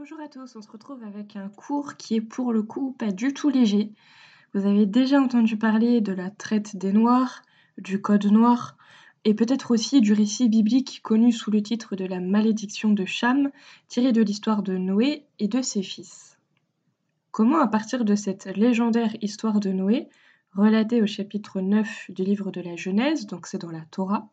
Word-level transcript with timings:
Bonjour 0.00 0.20
à 0.20 0.28
tous, 0.28 0.56
on 0.56 0.62
se 0.62 0.70
retrouve 0.70 1.02
avec 1.02 1.36
un 1.36 1.50
cours 1.50 1.98
qui 1.98 2.14
est 2.14 2.20
pour 2.22 2.54
le 2.54 2.62
coup 2.62 2.92
pas 2.98 3.12
du 3.12 3.34
tout 3.34 3.50
léger. 3.50 3.92
Vous 4.54 4.64
avez 4.64 4.86
déjà 4.86 5.20
entendu 5.20 5.58
parler 5.58 6.00
de 6.00 6.14
la 6.14 6.30
traite 6.30 6.74
des 6.74 6.94
Noirs, 6.94 7.42
du 7.76 8.00
Code 8.00 8.24
noir, 8.24 8.78
et 9.26 9.34
peut-être 9.34 9.72
aussi 9.72 10.00
du 10.00 10.14
récit 10.14 10.48
biblique 10.48 11.02
connu 11.02 11.32
sous 11.32 11.50
le 11.50 11.62
titre 11.62 11.96
de 11.96 12.06
la 12.06 12.18
malédiction 12.18 12.94
de 12.94 13.04
Cham, 13.04 13.50
tiré 13.88 14.12
de 14.12 14.22
l'histoire 14.22 14.62
de 14.62 14.78
Noé 14.78 15.26
et 15.38 15.48
de 15.48 15.60
ses 15.60 15.82
fils. 15.82 16.38
Comment, 17.30 17.60
à 17.60 17.68
partir 17.68 18.06
de 18.06 18.14
cette 18.14 18.46
légendaire 18.56 19.14
histoire 19.20 19.60
de 19.60 19.68
Noé, 19.68 20.08
relatée 20.54 21.02
au 21.02 21.06
chapitre 21.06 21.60
9 21.60 22.06
du 22.08 22.24
livre 22.24 22.50
de 22.50 22.62
la 22.62 22.74
Genèse, 22.74 23.26
donc 23.26 23.46
c'est 23.46 23.60
dans 23.60 23.70
la 23.70 23.84
Torah, 23.90 24.30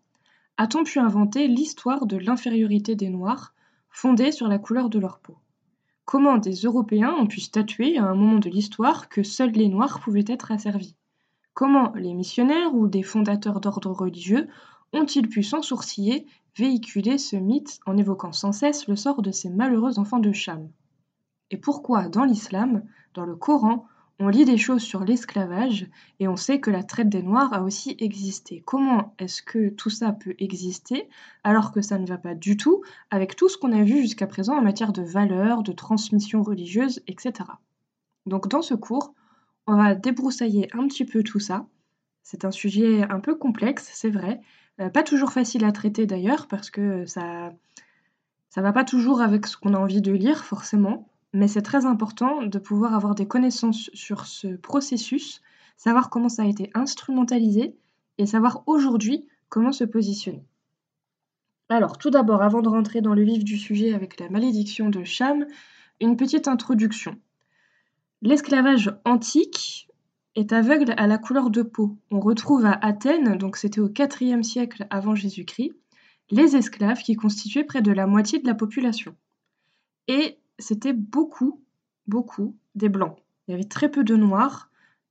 a-t-on 0.56 0.86
pu 0.86 1.00
inventer 1.00 1.50
l'histoire 1.50 2.06
de 2.06 2.16
l'infériorité 2.16 2.96
des 2.96 3.10
Noirs, 3.10 3.54
fondée 3.90 4.32
sur 4.32 4.48
la 4.48 4.60
couleur 4.60 4.90
de 4.90 5.00
leur 5.00 5.20
peau? 5.20 5.36
Comment 6.08 6.38
des 6.38 6.54
Européens 6.62 7.14
ont 7.20 7.28
pu 7.28 7.42
statuer 7.42 7.98
à 7.98 8.06
un 8.06 8.16
moment 8.16 8.40
de 8.40 8.50
l'histoire 8.50 9.10
que 9.10 9.24
seuls 9.24 9.52
les 9.52 9.68
Noirs 9.68 10.00
pouvaient 10.00 10.24
être 10.26 10.54
asservis. 10.54 10.96
Comment 11.54 11.92
les 11.96 12.14
missionnaires 12.14 12.74
ou 12.74 12.88
des 12.88 13.04
fondateurs 13.04 13.60
d'ordres 13.60 13.92
religieux 13.92 14.48
ont-ils 14.94 15.28
pu 15.28 15.44
sans 15.44 15.62
sourciller 15.62 16.26
véhiculer 16.56 17.18
ce 17.18 17.36
mythe 17.36 17.82
en 17.86 17.98
évoquant 17.98 18.32
sans 18.32 18.54
cesse 18.54 18.88
le 18.88 18.96
sort 18.96 19.22
de 19.22 19.32
ces 19.32 19.50
malheureux 19.50 20.00
enfants 20.00 20.20
de 20.20 20.32
Cham? 20.32 20.70
Et 21.52 21.58
pourquoi, 21.58 22.08
dans 22.08 22.24
l'islam, 22.24 22.84
dans 23.14 23.26
le 23.26 23.36
Coran, 23.36 23.86
on 24.20 24.30
lit 24.30 24.46
des 24.46 24.58
choses 24.58 24.82
sur 24.82 25.04
l'esclavage 25.04 25.88
et 26.20 26.28
on 26.28 26.36
sait 26.36 26.60
que 26.60 26.72
la 26.72 26.84
traite 26.84 27.10
des 27.10 27.22
Noirs 27.22 27.54
a 27.54 27.62
aussi 27.62 27.96
existé. 28.00 28.64
Comment 28.66 29.14
est-ce 29.20 29.44
que 29.44 29.70
tout 29.70 29.92
ça 29.92 30.12
peut 30.12 30.36
exister 30.40 31.08
alors 31.44 31.72
que 31.72 31.82
ça 31.82 32.00
ne 32.00 32.08
va 32.08 32.18
pas 32.18 32.34
du 32.34 32.58
tout 32.58 32.84
avec 33.12 33.36
tout 33.36 33.48
ce 33.48 33.58
qu'on 33.58 33.72
a 33.74 33.84
vu 33.84 34.02
jusqu'à 34.02 34.26
présent 34.26 34.58
en 34.58 34.62
matière 34.62 34.92
de 34.92 35.04
valeurs, 35.04 35.62
de 35.62 35.72
transmission 35.72 36.42
religieuse, 36.42 37.02
etc. 37.08 37.34
Donc 38.26 38.48
dans 38.48 38.64
ce 38.64 38.74
cours, 38.74 39.14
on 39.68 39.76
va 39.76 39.94
débroussailler 39.94 40.70
un 40.74 40.88
petit 40.88 41.06
peu 41.06 41.22
tout 41.22 41.40
ça. 41.40 41.68
C'est 42.24 42.44
un 42.44 42.52
sujet 42.52 43.04
un 43.10 43.20
peu 43.20 43.36
complexe, 43.36 43.90
c'est 43.94 44.10
vrai. 44.10 44.42
Euh, 44.80 44.90
pas 44.90 45.04
toujours 45.04 45.32
facile 45.32 45.64
à 45.64 45.72
traiter 45.72 46.08
d'ailleurs 46.08 46.48
parce 46.48 46.70
que 46.70 47.06
ça 47.06 47.54
ça 48.50 48.62
va 48.62 48.72
pas 48.74 48.84
toujours 48.84 49.22
avec 49.22 49.46
ce 49.46 49.58
qu'on 49.58 49.76
a 49.76 49.78
envie 49.78 50.02
de 50.02 50.12
lire 50.12 50.44
forcément 50.44 51.08
mais 51.34 51.48
c'est 51.48 51.62
très 51.62 51.86
important 51.86 52.44
de 52.44 52.60
pouvoir 52.60 52.94
avoir 52.94 53.16
des 53.16 53.28
connaissances 53.28 53.90
sur 53.94 54.26
ce 54.26 54.56
processus, 54.56 55.42
savoir 55.76 56.10
comment 56.10 56.30
ça 56.30 56.44
a 56.44 56.48
été 56.48 56.72
instrumentalisé 56.74 57.76
et 58.18 58.26
savoir 58.26 58.64
aujourd'hui 58.66 59.28
comment 59.50 59.72
se 59.72 59.84
positionner. 59.84 60.46
Alors, 61.70 61.98
tout 61.98 62.10
d'abord, 62.10 62.42
avant 62.42 62.62
de 62.62 62.70
rentrer 62.70 63.02
dans 63.02 63.14
le 63.14 63.24
vif 63.24 63.44
du 63.44 63.58
sujet 63.58 63.94
avec 63.94 64.20
la 64.20 64.30
malédiction 64.30 64.90
de 64.90 65.04
Cham, 65.04 65.46
une 66.00 66.16
petite 66.16 66.48
introduction. 66.48 67.20
L'esclavage 68.22 68.92
antique 69.06 69.90
est 70.36 70.54
aveugle 70.54 70.94
à 70.98 71.08
la 71.08 71.18
couleur 71.18 71.50
de 71.50 71.64
peau. 71.64 71.98
On 72.10 72.20
retrouve 72.20 72.66
à 72.66 72.74
Athènes, 72.74 73.38
donc 73.38 73.58
c'était 73.58 73.82
au 73.82 73.90
IVe 73.90 74.44
siècle 74.44 74.88
avant 74.90 75.16
Jésus-Christ, 75.16 75.74
les 76.30 76.56
esclaves 76.56 77.02
qui 77.02 77.16
constituaient 77.16 77.64
près 77.64 77.82
de 77.82 77.92
la 77.92 78.08
moitié 78.08 78.40
de 78.40 78.48
la 78.48 78.54
population. 78.54 79.16
Et 80.08 80.38
c'était 80.60 80.94
beaucoup, 80.94 81.62
beaucoup 82.08 82.56
des 82.76 82.90
blancs. 82.90 83.18
Il 83.48 83.52
y 83.52 83.54
avait 83.54 83.64
très 83.64 83.90
peu 83.90 84.04
de 84.04 84.16
noirs. 84.16 84.70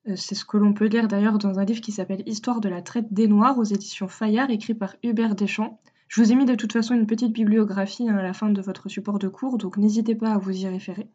Euh, 0.09 0.15
c'est 0.17 0.35
ce 0.35 0.45
que 0.45 0.57
l'on 0.57 0.73
peut 0.73 0.87
lire 0.87 1.09
d'ailleurs 1.09 1.39
dans 1.39 1.59
un 1.59 1.65
livre 1.65 1.81
qui 1.81 1.93
s'appelle 1.93 2.23
Histoire 2.27 2.61
de 2.61 2.69
la 2.69 2.83
traite 2.83 3.13
des 3.13 3.29
Noirs 3.29 3.59
aux 3.59 3.65
éditions 3.65 4.09
Fayard, 4.09 4.51
écrit 4.51 4.75
par 4.75 4.97
Hubert 5.03 5.35
Deschamps. 5.35 5.81
Je 6.09 6.23
vous 6.23 6.33
ai 6.33 6.37
mis 6.37 6.45
de 6.45 6.55
toute 6.55 6.73
façon 6.73 6.95
une 6.95 7.07
petite 7.07 7.33
bibliographie 7.33 8.09
hein, 8.09 8.17
à 8.17 8.23
la 8.23 8.33
fin 8.33 8.49
de 8.49 8.63
votre 8.63 8.89
support 8.89 9.19
de 9.19 9.29
cours, 9.29 9.59
donc 9.59 9.77
n'hésitez 9.77 10.15
pas 10.15 10.33
à 10.33 10.39
vous 10.39 10.57
y 10.57 10.69
référer. 10.69 11.09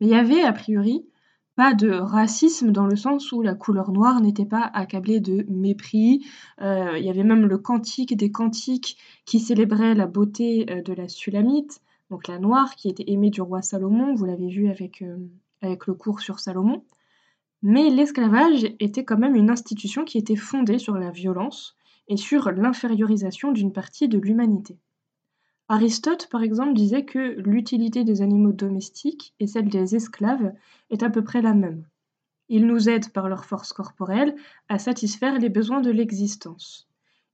Mais 0.00 0.08
il 0.08 0.10
y 0.10 0.14
avait 0.14 0.42
a 0.42 0.52
priori 0.52 1.06
pas 1.54 1.72
de 1.72 1.90
racisme 1.90 2.70
dans 2.70 2.86
le 2.86 2.96
sens 2.96 3.32
où 3.32 3.40
la 3.40 3.54
couleur 3.54 3.90
noire 3.90 4.20
n'était 4.20 4.44
pas 4.44 4.70
accablée 4.74 5.20
de 5.20 5.46
mépris. 5.48 6.26
Euh, 6.60 6.98
il 6.98 7.04
y 7.04 7.08
avait 7.08 7.24
même 7.24 7.46
le 7.46 7.56
cantique 7.56 8.14
des 8.14 8.30
cantiques 8.30 8.98
qui 9.24 9.40
célébrait 9.40 9.94
la 9.94 10.06
beauté 10.06 10.66
euh, 10.68 10.82
de 10.82 10.92
la 10.92 11.08
Sulamite 11.08 11.80
donc 12.10 12.28
la 12.28 12.38
noire 12.38 12.76
qui 12.76 12.88
était 12.88 13.10
aimée 13.10 13.30
du 13.30 13.40
roi 13.40 13.62
Salomon, 13.62 14.14
vous 14.14 14.24
l'avez 14.24 14.48
vu 14.48 14.68
avec, 14.68 15.02
euh, 15.02 15.16
avec 15.60 15.86
le 15.86 15.94
cours 15.94 16.20
sur 16.20 16.38
Salomon. 16.38 16.84
Mais 17.62 17.90
l'esclavage 17.90 18.64
était 18.78 19.04
quand 19.04 19.18
même 19.18 19.34
une 19.34 19.50
institution 19.50 20.04
qui 20.04 20.18
était 20.18 20.36
fondée 20.36 20.78
sur 20.78 20.96
la 20.96 21.10
violence 21.10 21.76
et 22.08 22.16
sur 22.16 22.50
l'infériorisation 22.52 23.50
d'une 23.50 23.72
partie 23.72 24.08
de 24.08 24.18
l'humanité. 24.18 24.78
Aristote, 25.68 26.28
par 26.30 26.42
exemple, 26.42 26.74
disait 26.74 27.04
que 27.04 27.40
l'utilité 27.40 28.04
des 28.04 28.22
animaux 28.22 28.52
domestiques 28.52 29.34
et 29.40 29.48
celle 29.48 29.68
des 29.68 29.96
esclaves 29.96 30.52
est 30.90 31.02
à 31.02 31.10
peu 31.10 31.24
près 31.24 31.42
la 31.42 31.54
même. 31.54 31.84
Ils 32.48 32.66
nous 32.66 32.88
aident 32.88 33.12
par 33.12 33.28
leur 33.28 33.44
force 33.44 33.72
corporelle 33.72 34.36
à 34.68 34.78
satisfaire 34.78 35.40
les 35.40 35.48
besoins 35.48 35.80
de 35.80 35.90
l'existence. 35.90 36.88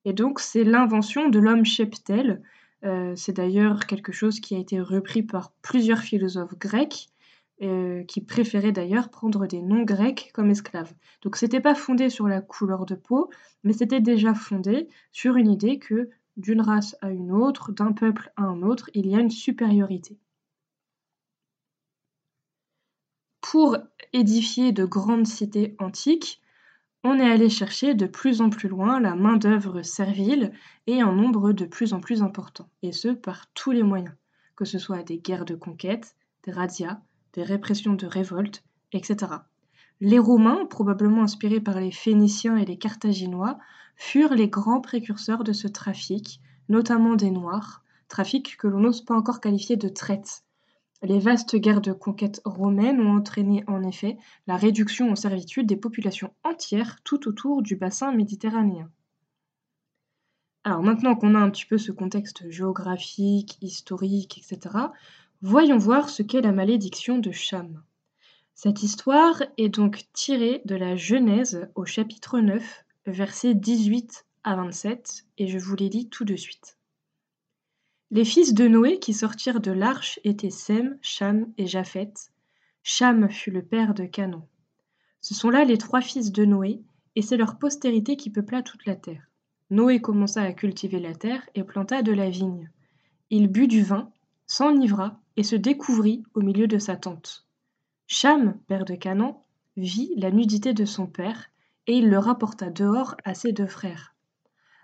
Et 0.07 0.15
donc 0.15 0.41
c'est 0.41 0.65
l'invention 0.65 1.29
de 1.29 1.39
l'homme 1.39 1.67
cheptel 1.67 2.43
euh, 2.85 3.15
c'est 3.17 3.33
d'ailleurs 3.33 3.87
quelque 3.87 4.13
chose 4.13 4.41
qui 4.41 4.55
a 4.55 4.59
été 4.59 4.81
repris 4.81 5.23
par 5.23 5.53
plusieurs 5.63 6.01
philosophes 6.01 6.59
grecs, 6.59 7.09
euh, 7.63 8.03
qui 8.05 8.21
préféraient 8.21 8.73
d'ailleurs 8.73 9.09
prendre 9.09 9.47
des 9.47 9.63
noms 9.63 9.85
grecs 9.85 10.31
comme 10.35 10.51
esclaves. 10.51 10.93
Donc 11.23 11.37
c'était 11.37 11.61
pas 11.61 11.77
fondé 11.77 12.11
sur 12.11 12.27
la 12.27 12.41
couleur 12.41 12.87
de 12.87 12.97
peau, 12.97 13.31
mais 13.63 13.73
c'était 13.73 14.01
déjà 14.01 14.35
fondé 14.35 14.89
sur 15.13 15.37
une 15.37 15.51
idée 15.51 15.79
que 15.79 16.11
d'une 16.37 16.61
race 16.61 16.97
à 17.03 17.11
une 17.11 17.31
autre, 17.31 17.71
d'un 17.71 17.93
peuple 17.93 18.33
à 18.37 18.43
un 18.43 18.63
autre, 18.63 18.91
il 18.95 19.07
y 19.07 19.15
a 19.15 19.21
une 19.21 19.31
supériorité. 19.31 20.19
Pour 23.41 23.77
édifier 24.13 24.73
de 24.73 24.85
grandes 24.85 25.27
cités 25.27 25.77
antiques, 25.79 26.42
on 27.05 27.19
est 27.19 27.31
allé 27.31 27.49
chercher 27.49 27.95
de 27.95 28.07
plus 28.07 28.41
en 28.41 28.51
plus 28.51 28.69
loin 28.69 29.01
la 29.01 29.15
main-d'œuvre 29.15 29.83
servile 29.83 30.53
et 30.87 31.03
en 31.03 31.13
nombre 31.13 31.53
de 31.53 31.65
plus 31.65 31.93
en 31.93 32.01
plus 32.01 32.23
important, 32.23 32.69
et 32.83 32.93
ce 32.93 33.09
par 33.09 33.53
tous 33.55 33.73
les 33.73 33.83
moyens, 33.83 34.15
que 34.57 34.65
ce 34.65 34.79
soit 34.79 35.03
des 35.03 35.19
guerres 35.19 35.45
de 35.45 35.57
conquête, 35.57 36.15
des 36.45 36.53
razzias, 36.53 37.01
des 37.33 37.43
répressions 37.43 37.95
de 37.95 38.07
révoltes, 38.07 38.63
etc. 38.93 39.33
Les 40.01 40.19
Romains, 40.19 40.67
probablement 40.67 41.23
inspirés 41.23 41.61
par 41.61 41.81
les 41.81 41.93
Phéniciens 41.93 42.57
et 42.57 42.65
les 42.65 42.79
Carthaginois, 42.79 43.59
furent 43.97 44.35
les 44.35 44.49
grands 44.49 44.81
précurseurs 44.81 45.45
de 45.45 45.53
ce 45.53 45.69
trafic, 45.69 46.41
notamment 46.69 47.15
des 47.15 47.31
Noirs, 47.31 47.83
trafic 48.09 48.57
que 48.57 48.69
l'on 48.69 48.81
n'ose 48.81 49.05
pas 49.05 49.17
encore 49.17 49.41
qualifier 49.41 49.77
de 49.77 49.89
traite, 49.89 50.45
les 51.03 51.19
vastes 51.19 51.57
guerres 51.57 51.81
de 51.81 51.93
conquête 51.93 52.41
romaines 52.45 53.01
ont 53.01 53.17
entraîné 53.17 53.65
en 53.67 53.83
effet 53.83 54.19
la 54.47 54.57
réduction 54.57 55.11
en 55.11 55.17
servitude 55.17 55.67
des 55.67 55.77
populations 55.77 56.33
entières 56.45 56.99
tout 57.03 57.29
autour 57.29 57.63
du 57.63 57.77
bassin 57.77 58.13
méditerranéen. 58.13 58.91
Alors 60.65 60.83
maintenant 60.83 61.17
qu'on 61.17 61.35
a 61.35 61.41
un 61.41 61.51
petit 61.51 61.67
peu 61.67 61.77
ce 61.77 61.91
contexte 61.91 62.49
géographique, 62.51 63.59
historique, 63.61 64.39
etc., 64.39 64.77
voyons 65.41 65.79
voir 65.79 66.09
ce 66.09 66.23
qu'est 66.23 66.41
la 66.41 66.53
malédiction 66.53 67.19
de 67.19 67.33
Cham. 67.33 67.83
Cette 68.55 68.85
histoire 68.85 69.43
est 69.59 69.71
donc 69.71 70.05
tirée 70.13 70.63
de 70.67 70.77
la 70.77 70.95
Genèse 70.95 71.69
au 71.75 71.85
chapitre 71.85 72.39
9, 72.39 72.85
versets 73.07 73.55
18 73.55 74.25
à 74.45 74.55
27, 74.55 75.25
et 75.39 75.49
je 75.49 75.59
vous 75.59 75.75
les 75.75 75.89
lis 75.89 76.09
tout 76.09 76.25
de 76.25 76.37
suite. 76.37 76.77
Les 78.15 78.27
fils 78.27 78.53
de 78.53 78.69
Noé 78.69 78.99
qui 78.99 79.15
sortirent 79.15 79.63
de 79.63 79.71
l'arche 79.71 80.21
étaient 80.23 80.51
Sem, 80.51 80.99
Cham 81.01 81.51
et 81.57 81.67
Japheth. 81.67 82.31
Cham 82.83 83.31
fut 83.31 83.51
le 83.51 83.63
père 83.63 83.95
de 83.95 84.05
Canon. 84.05 84.43
Ce 85.23 85.33
sont 85.33 85.49
là 85.49 85.65
les 85.65 85.79
trois 85.79 86.03
fils 86.03 86.31
de 86.31 86.45
Noé, 86.45 86.83
et 87.17 87.23
c'est 87.23 87.39
leur 87.39 87.57
postérité 87.57 88.19
qui 88.19 88.29
peupla 88.29 88.61
toute 88.61 88.85
la 88.85 88.97
terre. 88.97 89.31
Noé 89.71 90.03
commença 90.03 90.43
à 90.43 90.53
cultiver 90.53 91.01
la 91.01 91.15
terre 91.15 91.49
et 91.55 91.65
planta 91.65 92.03
de 92.03 92.13
la 92.13 92.29
vigne. 92.29 92.69
Il 93.31 93.49
but 93.49 93.67
du 93.67 93.83
vin, 93.83 94.11
s'enivra 94.47 95.19
et 95.39 95.43
se 95.43 95.57
découvrit 95.57 96.23
au 96.35 96.43
milieu 96.43 96.67
de 96.67 96.77
sa 96.77 96.97
tente. 96.97 97.47
Cham, 98.09 98.59
père 98.67 98.85
de 98.85 98.95
Canaan, 98.95 99.43
vit 99.79 100.13
la 100.19 100.31
nudité 100.31 100.75
de 100.75 100.85
son 100.85 101.07
père, 101.07 101.49
et 101.87 101.97
il 101.97 102.11
le 102.11 102.19
rapporta 102.19 102.69
dehors 102.69 103.17
à 103.25 103.33
ses 103.33 103.53
deux 103.53 103.67
frères. 103.67 104.15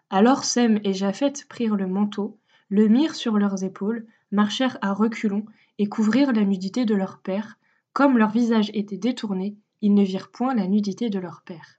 Alors 0.09 0.45
Sem 0.45 0.81
et 0.83 0.95
Japheth 0.95 1.47
prirent 1.47 1.77
le 1.77 1.87
manteau, 1.87 2.39
le 2.69 2.88
mirent 2.88 3.15
sur 3.15 3.38
leurs 3.38 3.65
épaules, 3.65 4.06
marchèrent 4.31 4.79
à 4.82 4.93
reculons 4.93 5.47
et 5.79 5.87
couvrirent 5.87 6.32
la 6.32 6.44
nudité 6.44 6.85
de 6.85 6.94
leur 6.94 7.19
père. 7.19 7.59
Comme 7.93 8.19
leur 8.19 8.31
visage 8.31 8.70
était 8.75 8.99
détourné, 8.99 9.56
ils 9.81 9.94
ne 9.94 10.05
virent 10.05 10.31
point 10.31 10.55
la 10.55 10.67
nudité 10.67 11.09
de 11.09 11.19
leur 11.19 11.43
père. 11.43 11.79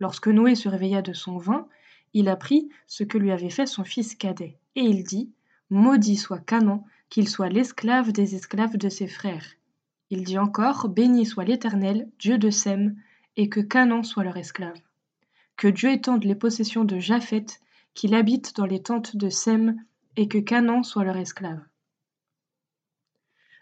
Lorsque 0.00 0.28
Noé 0.28 0.54
se 0.54 0.68
réveilla 0.68 1.02
de 1.02 1.12
son 1.12 1.38
vin, 1.38 1.68
il 2.14 2.28
apprit 2.28 2.68
ce 2.86 3.04
que 3.04 3.18
lui 3.18 3.30
avait 3.30 3.50
fait 3.50 3.66
son 3.66 3.84
fils 3.84 4.14
cadet, 4.14 4.58
et 4.74 4.82
il 4.82 5.04
dit 5.04 5.30
Maudit 5.70 6.16
soit 6.16 6.38
Canaan, 6.38 6.84
qu'il 7.10 7.28
soit 7.28 7.48
l'esclave 7.48 8.12
des 8.12 8.34
esclaves 8.34 8.76
de 8.76 8.88
ses 8.88 9.06
frères. 9.06 9.54
Il 10.10 10.24
dit 10.24 10.38
encore 10.38 10.88
Béni 10.88 11.26
soit 11.26 11.44
l'Éternel, 11.44 12.08
Dieu 12.18 12.38
de 12.38 12.50
Sem, 12.50 12.96
et 13.36 13.48
que 13.48 13.60
Canaan 13.60 14.02
soit 14.02 14.24
leur 14.24 14.36
esclave. 14.36 14.80
Que 15.56 15.68
Dieu 15.68 15.90
étende 15.90 16.24
les 16.24 16.34
possessions 16.34 16.84
de 16.84 16.98
Japheth, 16.98 17.60
qu'il 17.94 18.14
habite 18.14 18.56
dans 18.56 18.66
les 18.66 18.82
tentes 18.82 19.16
de 19.16 19.28
Sem, 19.28 19.76
et 20.18 20.26
que 20.26 20.38
Canaan 20.38 20.82
soit 20.82 21.04
leur 21.04 21.16
esclave. 21.16 21.60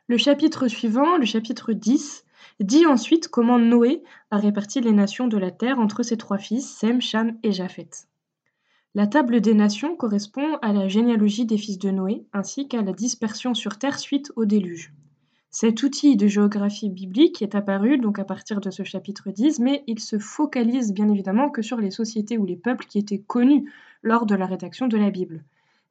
Le 0.08 0.16
chapitre 0.16 0.68
suivant, 0.68 1.18
le 1.18 1.26
chapitre 1.26 1.74
10, 1.74 2.24
dit 2.60 2.86
ensuite 2.86 3.28
comment 3.28 3.58
Noé 3.58 4.02
a 4.30 4.38
réparti 4.38 4.80
les 4.80 4.92
nations 4.92 5.28
de 5.28 5.36
la 5.36 5.50
terre 5.50 5.78
entre 5.78 6.02
ses 6.02 6.16
trois 6.16 6.38
fils, 6.38 6.66
Sem, 6.66 7.02
Cham 7.02 7.36
et 7.42 7.52
Japheth. 7.52 8.08
La 8.94 9.06
table 9.06 9.42
des 9.42 9.52
nations 9.52 9.96
correspond 9.96 10.56
à 10.62 10.72
la 10.72 10.88
généalogie 10.88 11.44
des 11.44 11.58
fils 11.58 11.78
de 11.78 11.90
Noé, 11.90 12.24
ainsi 12.32 12.68
qu'à 12.68 12.80
la 12.80 12.94
dispersion 12.94 13.52
sur 13.52 13.76
terre 13.76 13.98
suite 13.98 14.32
au 14.34 14.46
déluge. 14.46 14.94
Cet 15.50 15.82
outil 15.82 16.16
de 16.16 16.26
géographie 16.26 16.88
biblique 16.88 17.42
est 17.42 17.54
apparu 17.54 17.98
donc 17.98 18.18
à 18.18 18.24
partir 18.24 18.62
de 18.62 18.70
ce 18.70 18.82
chapitre 18.82 19.30
10, 19.30 19.58
mais 19.58 19.84
il 19.86 20.00
se 20.00 20.18
focalise 20.18 20.94
bien 20.94 21.10
évidemment 21.10 21.50
que 21.50 21.60
sur 21.60 21.76
les 21.76 21.90
sociétés 21.90 22.38
ou 22.38 22.46
les 22.46 22.56
peuples 22.56 22.86
qui 22.86 22.98
étaient 22.98 23.20
connus 23.20 23.70
lors 24.02 24.24
de 24.24 24.34
la 24.34 24.46
rédaction 24.46 24.88
de 24.88 24.96
la 24.96 25.10
Bible. 25.10 25.44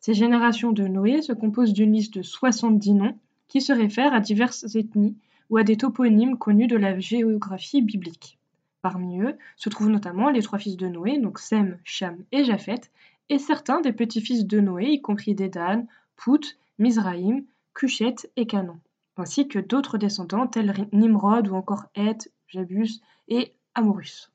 Ces 0.05 0.13
générations 0.13 0.71
de 0.71 0.87
Noé 0.87 1.23
se 1.23 1.33
composent 1.33 1.73
d'une 1.73 1.93
liste 1.93 2.13
de 2.13 2.21
70 2.21 2.93
noms 2.93 3.17
qui 3.47 3.59
se 3.59 3.73
réfèrent 3.73 4.13
à 4.13 4.19
diverses 4.19 4.75
ethnies 4.75 5.17
ou 5.49 5.57
à 5.57 5.63
des 5.63 5.77
toponymes 5.77 6.37
connus 6.37 6.67
de 6.67 6.75
la 6.75 6.99
géographie 6.99 7.81
biblique. 7.81 8.37
Parmi 8.83 9.19
eux 9.19 9.35
se 9.55 9.67
trouvent 9.69 9.89
notamment 9.89 10.29
les 10.29 10.43
trois 10.43 10.59
fils 10.59 10.77
de 10.77 10.87
Noé, 10.87 11.17
donc 11.17 11.39
Sem, 11.39 11.79
Cham 11.83 12.23
et 12.31 12.43
Japheth, 12.43 12.91
et 13.29 13.39
certains 13.39 13.81
des 13.81 13.93
petits-fils 13.93 14.45
de 14.45 14.59
Noé, 14.59 14.89
y 14.89 15.01
compris 15.01 15.33
Dédan, 15.33 15.87
Pout, 16.17 16.55
Mizraïm, 16.77 17.43
Cuchet 17.73 18.29
et 18.35 18.45
Canon, 18.45 18.77
ainsi 19.17 19.47
que 19.47 19.57
d'autres 19.57 19.97
descendants 19.97 20.45
tels 20.45 20.87
Nimrod 20.93 21.47
ou 21.47 21.55
encore 21.55 21.85
Heth, 21.95 22.31
Jabus 22.47 23.01
et 23.27 23.55
Amorus. 23.73 24.31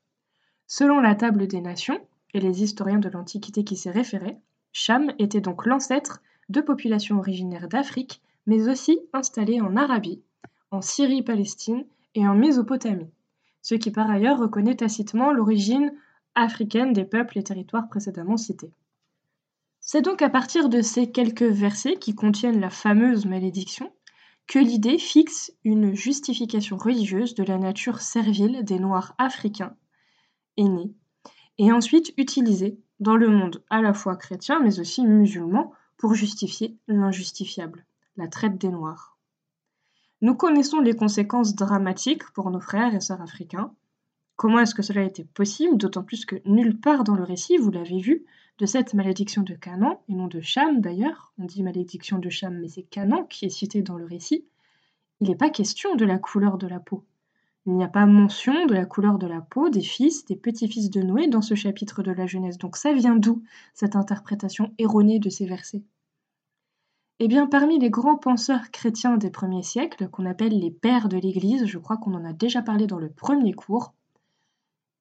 Selon 0.67 0.99
la 0.99 1.15
table 1.15 1.47
des 1.47 1.61
nations, 1.61 2.01
et 2.33 2.41
les 2.41 2.61
historiens 2.61 2.99
de 2.99 3.07
l'Antiquité 3.07 3.63
qui 3.63 3.77
s'y 3.77 3.89
référaient, 3.89 4.37
Cham 4.71 5.11
était 5.19 5.41
donc 5.41 5.65
l'ancêtre 5.65 6.21
de 6.49 6.61
populations 6.61 7.17
originaires 7.17 7.67
d'Afrique, 7.67 8.21
mais 8.45 8.69
aussi 8.69 8.99
installées 9.13 9.61
en 9.61 9.75
Arabie, 9.77 10.21
en 10.71 10.81
Syrie-Palestine 10.81 11.85
et 12.15 12.27
en 12.27 12.35
Mésopotamie 12.35 13.11
ce 13.61 13.75
qui 13.75 13.91
par 13.91 14.09
ailleurs 14.09 14.39
reconnaît 14.39 14.75
tacitement 14.75 15.31
l'origine 15.31 15.93
africaine 16.35 16.93
des 16.93 17.05
peuples 17.05 17.37
et 17.37 17.43
territoires 17.43 17.87
précédemment 17.87 18.37
cités. 18.37 18.71
C'est 19.79 20.01
donc 20.01 20.21
à 20.21 20.29
partir 20.29 20.69
de 20.69 20.81
ces 20.81 21.11
quelques 21.11 21.41
versets 21.43 21.97
qui 21.97 22.15
contiennent 22.15 22.59
la 22.59 22.69
fameuse 22.69 23.25
malédiction 23.25 23.91
que 24.47 24.59
l'idée 24.59 24.97
fixe 24.97 25.53
une 25.63 25.95
justification 25.95 26.77
religieuse 26.77 27.35
de 27.35 27.43
la 27.43 27.57
nature 27.57 28.01
servile 28.01 28.63
des 28.63 28.79
Noirs 28.79 29.15
africains 29.17 29.75
née, 30.57 30.93
et 31.57 31.71
ensuite 31.71 32.13
utilisée 32.17 32.77
dans 33.01 33.17
le 33.17 33.27
monde 33.27 33.61
à 33.69 33.81
la 33.81 33.93
fois 33.93 34.15
chrétien 34.15 34.61
mais 34.61 34.79
aussi 34.79 35.05
musulman 35.05 35.73
pour 35.97 36.13
justifier 36.13 36.77
l'injustifiable, 36.87 37.85
la 38.15 38.27
traite 38.27 38.57
des 38.57 38.69
Noirs. 38.69 39.17
Nous 40.21 40.35
connaissons 40.35 40.79
les 40.79 40.95
conséquences 40.95 41.55
dramatiques 41.55 42.31
pour 42.31 42.51
nos 42.51 42.59
frères 42.59 42.93
et 42.93 43.01
sœurs 43.01 43.21
africains. 43.21 43.73
Comment 44.35 44.59
est-ce 44.59 44.75
que 44.75 44.83
cela 44.83 45.01
a 45.01 45.05
été 45.05 45.23
possible, 45.23 45.77
d'autant 45.77 46.03
plus 46.03 46.25
que 46.25 46.35
nulle 46.45 46.79
part 46.79 47.03
dans 47.03 47.15
le 47.15 47.23
récit, 47.23 47.57
vous 47.57 47.71
l'avez 47.71 47.99
vu, 47.99 48.25
de 48.59 48.65
cette 48.67 48.93
malédiction 48.93 49.41
de 49.41 49.55
Canaan, 49.55 50.03
et 50.07 50.13
non 50.13 50.27
de 50.27 50.39
Cham 50.41 50.79
d'ailleurs, 50.79 51.33
on 51.39 51.45
dit 51.45 51.63
malédiction 51.63 52.19
de 52.19 52.29
Cham, 52.29 52.55
mais 52.59 52.67
c'est 52.67 52.83
Canaan 52.83 53.23
qui 53.23 53.45
est 53.45 53.49
cité 53.49 53.81
dans 53.81 53.97
le 53.97 54.05
récit, 54.05 54.45
il 55.19 55.29
n'est 55.29 55.35
pas 55.35 55.49
question 55.49 55.95
de 55.95 56.05
la 56.05 56.17
couleur 56.17 56.57
de 56.57 56.67
la 56.67 56.79
peau. 56.79 57.03
Il 57.67 57.73
n'y 57.73 57.83
a 57.83 57.87
pas 57.87 58.07
mention 58.07 58.65
de 58.65 58.73
la 58.73 58.85
couleur 58.85 59.19
de 59.19 59.27
la 59.27 59.41
peau 59.41 59.69
des 59.69 59.81
fils, 59.81 60.25
des 60.25 60.35
petits-fils 60.35 60.89
de 60.89 61.01
Noé 61.01 61.27
dans 61.27 61.43
ce 61.43 61.53
chapitre 61.53 62.01
de 62.01 62.11
la 62.11 62.25
Genèse. 62.25 62.57
Donc 62.57 62.75
ça 62.75 62.91
vient 62.91 63.15
d'où, 63.15 63.43
cette 63.75 63.95
interprétation 63.95 64.73
erronée 64.79 65.19
de 65.19 65.29
ces 65.29 65.45
versets? 65.45 65.83
Eh 67.19 67.27
bien, 67.27 67.45
parmi 67.45 67.77
les 67.77 67.91
grands 67.91 68.17
penseurs 68.17 68.71
chrétiens 68.71 69.15
des 69.15 69.29
premiers 69.29 69.61
siècles, 69.61 70.09
qu'on 70.09 70.25
appelle 70.25 70.57
les 70.57 70.71
pères 70.71 71.07
de 71.07 71.17
l'Église, 71.17 71.67
je 71.67 71.77
crois 71.77 71.97
qu'on 71.97 72.15
en 72.15 72.25
a 72.25 72.33
déjà 72.33 72.63
parlé 72.63 72.87
dans 72.87 72.97
le 72.97 73.11
premier 73.11 73.53
cours, 73.53 73.93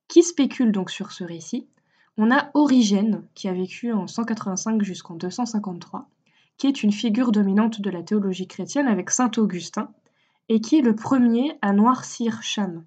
qui 0.07 0.23
spéculent 0.23 0.73
donc 0.73 0.91
sur 0.91 1.12
ce 1.12 1.25
récit, 1.25 1.67
on 2.19 2.31
a 2.31 2.51
Origène, 2.53 3.27
qui 3.35 3.49
a 3.49 3.55
vécu 3.55 3.95
en 3.95 4.07
185 4.07 4.83
jusqu'en 4.83 5.15
253, 5.15 6.11
qui 6.59 6.67
est 6.67 6.83
une 6.83 6.93
figure 6.93 7.33
dominante 7.33 7.81
de 7.81 7.89
la 7.89 8.03
théologie 8.03 8.47
chrétienne 8.47 8.87
avec 8.87 9.09
saint 9.09 9.31
Augustin, 9.39 9.91
et 10.50 10.61
qui 10.61 10.76
est 10.76 10.82
le 10.82 10.97
premier 10.97 11.56
à 11.62 11.73
noircir 11.73 12.43
Cham. 12.43 12.85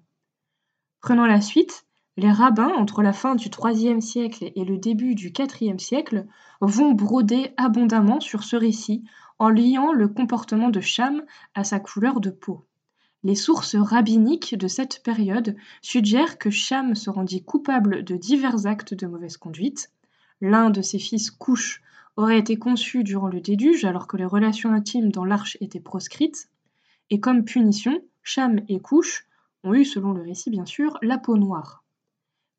Prenant 1.00 1.24
la 1.24 1.40
suite, 1.40 1.86
les 2.18 2.30
rabbins, 2.30 2.72
entre 2.76 3.02
la 3.02 3.14
fin 3.14 3.34
du 3.34 3.48
IIIe 3.48 4.02
siècle 4.02 4.52
et 4.54 4.64
le 4.64 4.76
début 4.76 5.14
du 5.14 5.32
IVe 5.36 5.78
siècle, 5.78 6.26
vont 6.60 6.92
broder 6.92 7.54
abondamment 7.56 8.20
sur 8.20 8.44
ce 8.44 8.54
récit 8.54 9.02
en 9.38 9.48
liant 9.48 9.92
le 9.92 10.08
comportement 10.08 10.68
de 10.68 10.80
Cham 10.80 11.22
à 11.54 11.64
sa 11.64 11.80
couleur 11.80 12.20
de 12.20 12.28
peau. 12.28 12.66
Les 13.22 13.34
sources 13.34 13.76
rabbiniques 13.76 14.54
de 14.54 14.68
cette 14.68 15.02
période 15.02 15.56
suggèrent 15.80 16.36
que 16.36 16.50
Cham 16.50 16.94
se 16.94 17.08
rendit 17.08 17.42
coupable 17.42 18.04
de 18.04 18.16
divers 18.16 18.66
actes 18.66 18.92
de 18.92 19.06
mauvaise 19.06 19.38
conduite. 19.38 19.90
L'un 20.42 20.68
de 20.68 20.82
ses 20.82 20.98
fils, 20.98 21.30
Couche, 21.30 21.80
aurait 22.18 22.38
été 22.38 22.58
conçu 22.58 23.04
durant 23.04 23.28
le 23.28 23.40
déluge 23.40 23.86
alors 23.86 24.06
que 24.06 24.18
les 24.18 24.26
relations 24.26 24.70
intimes 24.70 25.10
dans 25.10 25.24
l'arche 25.24 25.56
étaient 25.62 25.80
proscrites. 25.80 26.50
Et 27.10 27.20
comme 27.20 27.44
punition, 27.44 28.00
Cham 28.22 28.60
et 28.68 28.80
Couche 28.80 29.26
ont 29.62 29.74
eu, 29.74 29.84
selon 29.84 30.12
le 30.12 30.22
récit 30.22 30.50
bien 30.50 30.66
sûr, 30.66 30.98
la 31.02 31.18
peau 31.18 31.36
noire. 31.36 31.84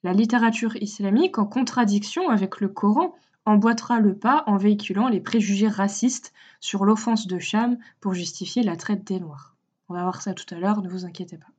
La 0.03 0.13
littérature 0.13 0.75
islamique, 0.77 1.39
en 1.39 1.45
contradiction 1.45 2.29
avec 2.29 2.59
le 2.61 2.69
Coran, 2.69 3.15
emboîtera 3.45 3.99
le 3.99 4.17
pas 4.17 4.43
en 4.47 4.57
véhiculant 4.57 5.07
les 5.07 5.21
préjugés 5.21 5.67
racistes 5.67 6.33
sur 6.59 6.85
l'offense 6.85 7.27
de 7.27 7.39
Cham 7.39 7.77
pour 7.99 8.13
justifier 8.13 8.63
la 8.63 8.75
traite 8.75 9.03
des 9.03 9.19
Noirs. 9.19 9.55
On 9.89 9.93
va 9.93 10.01
voir 10.01 10.21
ça 10.21 10.33
tout 10.33 10.51
à 10.53 10.59
l'heure, 10.59 10.81
ne 10.81 10.89
vous 10.89 11.05
inquiétez 11.05 11.37
pas. 11.37 11.51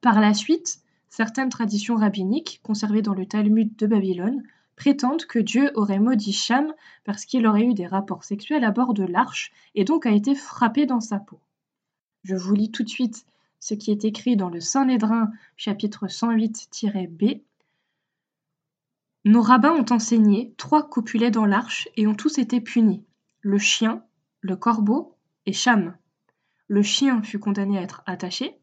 Par 0.00 0.20
la 0.20 0.34
suite, 0.34 0.80
certaines 1.08 1.48
traditions 1.48 1.96
rabbiniques, 1.96 2.60
conservées 2.62 3.02
dans 3.02 3.14
le 3.14 3.26
Talmud 3.26 3.76
de 3.76 3.86
Babylone, 3.86 4.42
prétendent 4.82 5.26
que 5.26 5.38
Dieu 5.38 5.70
aurait 5.76 6.00
maudit 6.00 6.32
Cham 6.32 6.74
parce 7.04 7.24
qu'il 7.24 7.46
aurait 7.46 7.62
eu 7.62 7.72
des 7.72 7.86
rapports 7.86 8.24
sexuels 8.24 8.64
à 8.64 8.72
bord 8.72 8.94
de 8.94 9.04
l'arche 9.04 9.52
et 9.76 9.84
donc 9.84 10.06
a 10.06 10.10
été 10.10 10.34
frappé 10.34 10.86
dans 10.86 10.98
sa 10.98 11.20
peau. 11.20 11.38
Je 12.24 12.34
vous 12.34 12.52
lis 12.56 12.72
tout 12.72 12.82
de 12.82 12.88
suite 12.88 13.24
ce 13.60 13.74
qui 13.74 13.92
est 13.92 14.04
écrit 14.04 14.34
dans 14.34 14.50
le 14.50 14.58
Saint-Nédrin, 14.58 15.30
chapitre 15.56 16.08
108-B, 16.08 17.42
nos 19.24 19.40
rabbins 19.40 19.76
ont 19.76 19.94
enseigné 19.94 20.52
trois 20.56 20.88
copulets 20.88 21.30
dans 21.30 21.46
l'arche 21.46 21.88
et 21.96 22.08
ont 22.08 22.16
tous 22.16 22.38
été 22.38 22.60
punis 22.60 23.04
le 23.40 23.58
chien, 23.58 24.02
le 24.40 24.56
corbeau 24.56 25.14
et 25.46 25.52
Cham. 25.52 25.96
Le 26.66 26.82
chien 26.82 27.22
fut 27.22 27.38
condamné 27.38 27.78
à 27.78 27.82
être 27.82 28.02
attaché, 28.06 28.58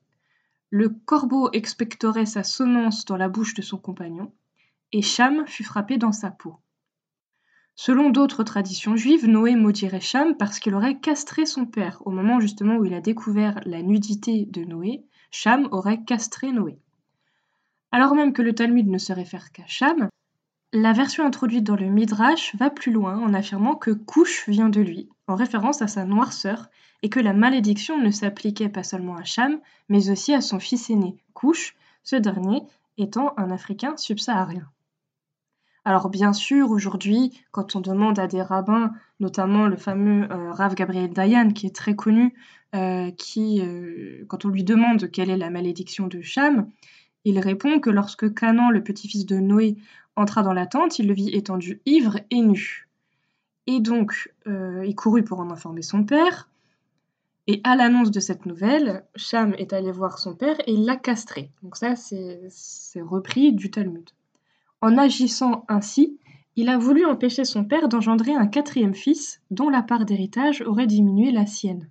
le 0.70 0.89
corbeau 0.89 1.50
expectorait 1.53 2.25
sa 2.25 2.44
semence 2.44 3.05
dans 3.05 3.15
la 3.15 3.29
bouche 3.29 3.53
de 3.53 3.62
son 3.62 3.77
compagnon, 3.77 4.34
et 4.91 5.01
Cham 5.01 5.46
fut 5.48 5.63
frappé 5.63 5.98
dans 5.98 6.12
sa 6.12 6.31
peau. 6.31 6.58
Selon 7.75 8.10
d'autres 8.10 8.43
traditions 8.43 8.98
juives, 8.98 9.25
Noé 9.25 9.55
maudirait 9.55 10.01
Cham 10.01 10.36
parce 10.36 10.60
qu'il 10.60 10.75
aurait 10.75 11.00
castré 11.00 11.46
son 11.46 11.65
père. 11.65 12.01
Au 12.05 12.12
moment 12.12 12.39
justement 12.39 12.75
où 12.75 12.86
il 12.86 12.93
a 12.93 13.00
découvert 13.00 13.60
la 13.65 13.81
nudité 13.81 14.46
de 14.46 14.65
Noé, 14.65 15.05
Cham 15.31 15.69
aurait 15.72 16.03
castré 16.03 16.51
Noé. 16.51 16.77
Alors 17.91 18.15
même 18.15 18.34
que 18.34 18.41
le 18.41 18.53
Talmud 18.53 18.88
ne 18.88 18.98
se 18.98 19.13
réfère 19.13 19.51
qu'à 19.51 19.65
Cham, 19.65 20.10
la 20.74 20.93
version 20.93 21.25
introduite 21.25 21.63
dans 21.63 21.75
le 21.75 21.88
Midrash 21.88 22.55
va 22.55 22.69
plus 22.69 22.91
loin 22.91 23.17
en 23.17 23.34
affirmant 23.34 23.75
que 23.75 23.91
Couche 23.91 24.48
vient 24.48 24.69
de 24.69 24.81
lui, 24.81 25.10
en 25.27 25.36
référence 25.36 25.81
à 25.81 25.88
sa 25.88 26.05
noirceur, 26.05 26.69
et 27.01 27.10
que 27.10 27.19
la 27.19 27.34
malédiction 27.34 27.98
ne 27.98 28.12
s'appliquait 28.12 28.69
pas 28.69 28.84
seulement 28.84 29.15
à 29.15 29.24
Cham, 29.24 29.60
mais 29.88 30.10
aussi 30.10 30.34
à 30.34 30.41
son 30.41 30.60
fils 30.60 30.89
aîné, 30.89 31.15
Couche, 31.34 31.75
ce 32.03 32.17
dernier 32.17 32.62
étant 32.98 33.34
un 33.38 33.51
Africain 33.51 33.96
subsaharien. 33.96 34.69
Alors 35.86 36.09
bien 36.09 36.33
sûr, 36.33 36.71
aujourd'hui, 36.71 37.39
quand 37.51 37.75
on 37.75 37.79
demande 37.79 38.19
à 38.19 38.27
des 38.27 38.41
rabbins, 38.41 38.91
notamment 39.19 39.67
le 39.67 39.77
fameux 39.77 40.29
euh, 40.31 40.51
Rav 40.51 40.75
Gabriel 40.75 41.12
Dayan, 41.12 41.51
qui 41.51 41.67
est 41.67 41.75
très 41.75 41.95
connu, 41.95 42.33
euh, 42.75 43.12
euh, 43.38 44.25
quand 44.27 44.45
on 44.45 44.50
lui 44.50 44.63
demande 44.63 45.09
quelle 45.09 45.29
est 45.29 45.38
la 45.38 45.50
malédiction 45.50 46.07
de 46.07 46.21
Cham, 46.21 46.69
il 47.25 47.39
répond 47.39 47.79
que 47.79 47.89
lorsque 47.89 48.33
Canaan, 48.33 48.69
le 48.69 48.83
petit-fils 48.83 49.25
de 49.25 49.38
Noé, 49.38 49.77
entra 50.15 50.43
dans 50.43 50.53
la 50.53 50.67
tente, 50.67 51.00
il 51.00 51.07
le 51.07 51.13
vit 51.13 51.29
étendu, 51.36 51.81
ivre 51.86 52.19
et 52.29 52.41
nu. 52.41 52.88
Et 53.67 53.79
donc, 53.79 54.33
il 54.45 54.95
courut 54.95 55.24
pour 55.24 55.39
en 55.39 55.51
informer 55.51 55.81
son 55.81 56.03
père. 56.03 56.50
Et 57.48 57.62
à 57.63 57.75
l'annonce 57.75 58.12
de 58.12 58.19
cette 58.19 58.45
nouvelle, 58.45 59.05
Cham 59.15 59.53
est 59.57 59.74
allé 59.74 59.91
voir 59.91 60.17
son 60.17 60.36
père 60.36 60.57
et 60.67 60.75
l'a 60.75 60.95
castré. 60.95 61.51
Donc 61.63 61.75
ça, 61.77 61.95
c'est 61.95 63.01
repris 63.01 63.53
du 63.53 63.69
Talmud. 63.69 64.09
En 64.81 64.98
agissant 64.98 65.65
ainsi, 65.67 66.17
il 66.55 66.69
a 66.69 66.77
voulu 66.77 67.05
empêcher 67.05 67.45
son 67.45 67.65
père 67.65 67.89
d'engendrer 67.89 68.33
un 68.33 68.48
quatrième 68.48 68.95
fils 68.95 69.41
dont 69.51 69.69
la 69.69 69.81
part 69.81 70.05
d'héritage 70.05 70.62
aurait 70.62 70.88
diminué 70.88 71.31
la 71.31 71.45
sienne. 71.45 71.89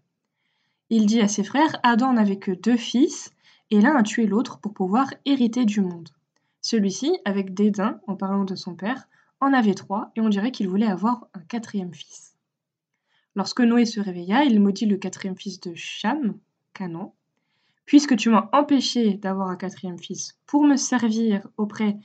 Il 0.91 1.07
dit 1.07 1.21
à 1.21 1.29
ses 1.29 1.45
frères, 1.45 1.79
Adam 1.83 2.13
n'avait 2.13 2.39
que 2.39 2.53
deux 2.53 2.77
fils, 2.77 3.33
et 3.71 3.81
l'un 3.81 3.95
a 3.95 4.03
tué 4.03 4.27
l'autre 4.27 4.59
pour 4.59 4.73
pouvoir 4.73 5.13
hériter 5.27 5.65
du 5.65 5.81
monde. 5.81 6.09
Celui-ci, 6.61 7.19
avec 7.25 7.55
dédain 7.55 8.01
en 8.07 8.17
parlant 8.17 8.45
de 8.45 8.55
son 8.55 8.75
père, 8.75 9.09
en 9.41 9.53
avait 9.53 9.75
trois 9.75 10.11
et 10.17 10.21
on 10.21 10.29
dirait 10.29 10.51
qu'il 10.51 10.69
voulait 10.69 10.87
avoir 10.87 11.29
un 11.35 11.41
quatrième 11.41 11.95
fils. 11.95 12.37
Lorsque 13.35 13.61
Noé 13.61 13.85
se 13.85 14.01
réveilla, 14.01 14.45
il 14.45 14.61
maudit 14.61 14.87
le 14.87 14.97
quatrième 14.97 15.37
fils 15.37 15.61
de 15.61 15.73
Cham, 15.75 16.39
Canaan. 16.75 17.15
Puisque 17.85 18.17
tu 18.17 18.31
m'as 18.31 18.49
empêché 18.53 19.15
d'avoir 19.15 19.49
un 19.49 19.57
quatrième 19.57 19.99
fils 19.99 20.37
pour 20.47 20.65
me 20.65 20.77
servir 20.77 21.47
auprès 21.57 21.97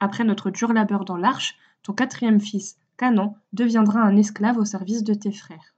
après 0.00 0.24
notre 0.24 0.50
dur 0.50 0.72
labeur 0.72 1.04
dans 1.04 1.16
l'arche, 1.16 1.56
ton 1.82 1.92
quatrième 1.92 2.40
fils, 2.40 2.76
Canaan, 2.96 3.36
deviendra 3.52 4.00
un 4.00 4.16
esclave 4.16 4.58
au 4.58 4.64
service 4.64 5.02
de 5.02 5.14
tes 5.14 5.32
frères. 5.32 5.74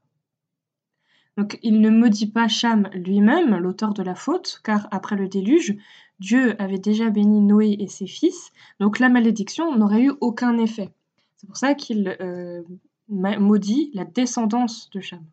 Donc 1.37 1.59
il 1.63 1.81
ne 1.81 1.89
maudit 1.89 2.27
pas 2.27 2.49
Cham 2.49 2.89
lui-même, 2.93 3.57
l'auteur 3.57 3.95
de 3.95 4.03
la 4.03 4.15
faute, 4.15 4.61
car 4.65 4.89
après 4.91 5.17
le 5.17 5.29
déluge, 5.29 5.77
Dieu 6.19 6.61
avait 6.61 6.79
déjà 6.79 7.11
béni 7.11 7.41
Noé 7.41 7.77
et 7.79 7.89
ses 7.89 8.07
fils, 8.07 8.53
donc 8.81 8.99
la 8.99 9.09
malédiction 9.09 9.77
n'aurait 9.77 10.03
eu 10.03 10.13
aucun 10.21 10.59
effet. 10.59 10.91
C'est 11.37 11.47
pour 11.47 11.57
ça 11.57 11.75
qu'il 11.75 12.17
euh, 12.21 12.63
maudit 13.09 13.91
la 13.95 14.05
descendance 14.05 14.91
de 14.91 15.01
Cham. 15.01 15.25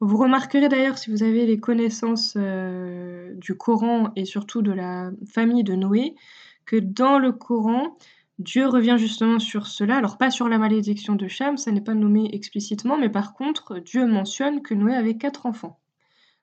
Vous 0.00 0.18
remarquerez 0.18 0.68
d'ailleurs, 0.68 0.98
si 0.98 1.10
vous 1.10 1.22
avez 1.22 1.46
les 1.46 1.58
connaissances 1.58 2.34
euh, 2.36 3.32
du 3.34 3.54
Coran 3.56 4.12
et 4.14 4.26
surtout 4.26 4.60
de 4.60 4.72
la 4.72 5.10
famille 5.26 5.64
de 5.64 5.74
Noé, 5.74 6.14
que 6.66 6.76
dans 6.76 7.18
le 7.18 7.32
Coran, 7.32 7.96
Dieu 8.38 8.66
revient 8.68 8.96
justement 8.98 9.38
sur 9.38 9.66
cela, 9.66 9.96
alors 9.96 10.18
pas 10.18 10.30
sur 10.30 10.48
la 10.48 10.58
malédiction 10.58 11.14
de 11.14 11.26
Cham, 11.28 11.56
ça 11.56 11.72
n'est 11.72 11.80
pas 11.80 11.94
nommé 11.94 12.28
explicitement, 12.34 12.98
mais 12.98 13.08
par 13.08 13.32
contre, 13.32 13.78
Dieu 13.78 14.06
mentionne 14.06 14.60
que 14.60 14.74
Noé 14.74 14.94
avait 14.94 15.16
quatre 15.16 15.46
enfants. 15.46 15.78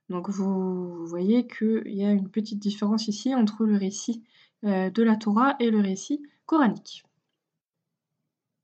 Donc 0.09 0.29
vous 0.29 1.05
voyez 1.05 1.45
qu'il 1.45 1.93
y 1.93 2.03
a 2.03 2.11
une 2.11 2.29
petite 2.29 2.59
différence 2.59 3.07
ici 3.07 3.35
entre 3.35 3.65
le 3.65 3.77
récit 3.77 4.23
euh, 4.63 4.89
de 4.89 5.03
la 5.03 5.15
Torah 5.15 5.55
et 5.59 5.69
le 5.69 5.79
récit 5.79 6.23
coranique. 6.47 7.03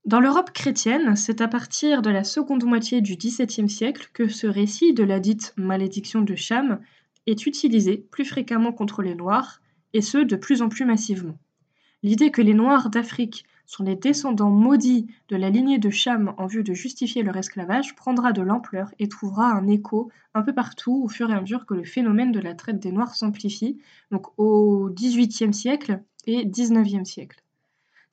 Dans 0.09 0.19
l'Europe 0.19 0.49
chrétienne, 0.53 1.15
c'est 1.15 1.39
à 1.39 1.47
partir 1.47 2.01
de 2.01 2.09
la 2.09 2.23
seconde 2.23 2.63
moitié 2.63 2.99
du 2.99 3.15
XVIIe 3.15 3.69
siècle 3.69 4.09
que 4.11 4.27
ce 4.27 4.47
récit 4.47 4.95
de 4.95 5.03
la 5.03 5.19
dite 5.19 5.53
malédiction 5.55 6.21
de 6.21 6.33
Cham 6.33 6.79
est 7.27 7.45
utilisé 7.45 8.07
plus 8.09 8.25
fréquemment 8.25 8.71
contre 8.71 9.03
les 9.03 9.13
Noirs, 9.13 9.61
et 9.93 10.01
ce 10.01 10.17
de 10.17 10.35
plus 10.35 10.63
en 10.63 10.69
plus 10.69 10.83
massivement. 10.83 11.37
L'idée 12.01 12.31
que 12.31 12.41
les 12.41 12.55
Noirs 12.55 12.89
d'Afrique 12.89 13.45
sont 13.67 13.83
les 13.83 13.95
descendants 13.95 14.49
maudits 14.49 15.05
de 15.27 15.35
la 15.35 15.51
lignée 15.51 15.77
de 15.77 15.91
Cham 15.91 16.33
en 16.39 16.47
vue 16.47 16.63
de 16.63 16.73
justifier 16.73 17.21
leur 17.21 17.37
esclavage 17.37 17.95
prendra 17.95 18.31
de 18.31 18.41
l'ampleur 18.41 18.91
et 18.97 19.09
trouvera 19.09 19.51
un 19.51 19.67
écho 19.67 20.09
un 20.33 20.41
peu 20.41 20.55
partout 20.55 21.03
au 21.03 21.07
fur 21.07 21.29
et 21.29 21.35
à 21.35 21.41
mesure 21.41 21.67
que 21.67 21.75
le 21.75 21.83
phénomène 21.83 22.31
de 22.31 22.39
la 22.39 22.55
traite 22.55 22.79
des 22.79 22.91
Noirs 22.91 23.13
s'amplifie, 23.13 23.77
donc 24.09 24.25
au 24.39 24.89
XVIIIe 24.89 25.53
siècle 25.53 26.01
et 26.25 26.47
XIXe 26.47 27.07
siècle. 27.07 27.43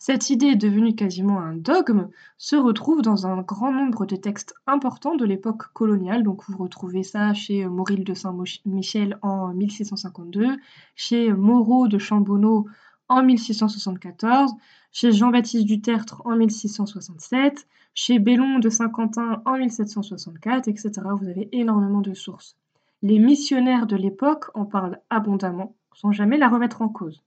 Cette 0.09 0.31
idée, 0.31 0.55
devenue 0.55 0.95
quasiment 0.95 1.41
un 1.41 1.57
dogme, 1.57 2.11
se 2.39 2.55
retrouve 2.55 3.03
dans 3.03 3.27
un 3.27 3.43
grand 3.43 3.73
nombre 3.73 4.07
de 4.07 4.15
textes 4.15 4.55
importants 4.69 5.17
de 5.17 5.25
l'époque 5.25 5.73
coloniale. 5.73 6.23
Donc 6.23 6.45
vous 6.47 6.57
retrouvez 6.57 7.03
ça 7.03 7.35
chez 7.35 7.67
Mauril 7.67 8.05
de 8.05 8.15
Saint-Michel 8.15 9.19
en 9.23 9.49
1652, 9.49 10.59
chez 10.95 11.33
Moreau 11.33 11.89
de 11.89 11.99
Chambonneau 11.99 12.69
en 13.09 13.25
1674, 13.25 14.53
chez 14.93 15.11
Jean-Baptiste 15.11 15.67
du 15.67 15.81
Tertre 15.81 16.23
en 16.25 16.37
1667, 16.37 17.67
chez 17.93 18.21
Bellon 18.21 18.61
de 18.61 18.71
Saint-Quentin 18.71 19.43
en 19.45 19.59
1764, 19.59 20.69
etc. 20.69 20.93
Vous 21.19 21.27
avez 21.27 21.49
énormément 21.51 22.01
de 22.01 22.15
sources. 22.15 22.57
Les 23.03 23.19
missionnaires 23.19 23.89
de 23.89 23.97
l'époque 23.97 24.53
en 24.55 24.67
parlent 24.67 25.01
abondamment, 25.11 25.75
sans 25.95 26.13
jamais 26.13 26.39
la 26.39 26.49
remettre 26.49 26.81
en 26.81 26.89
cause. 26.89 27.25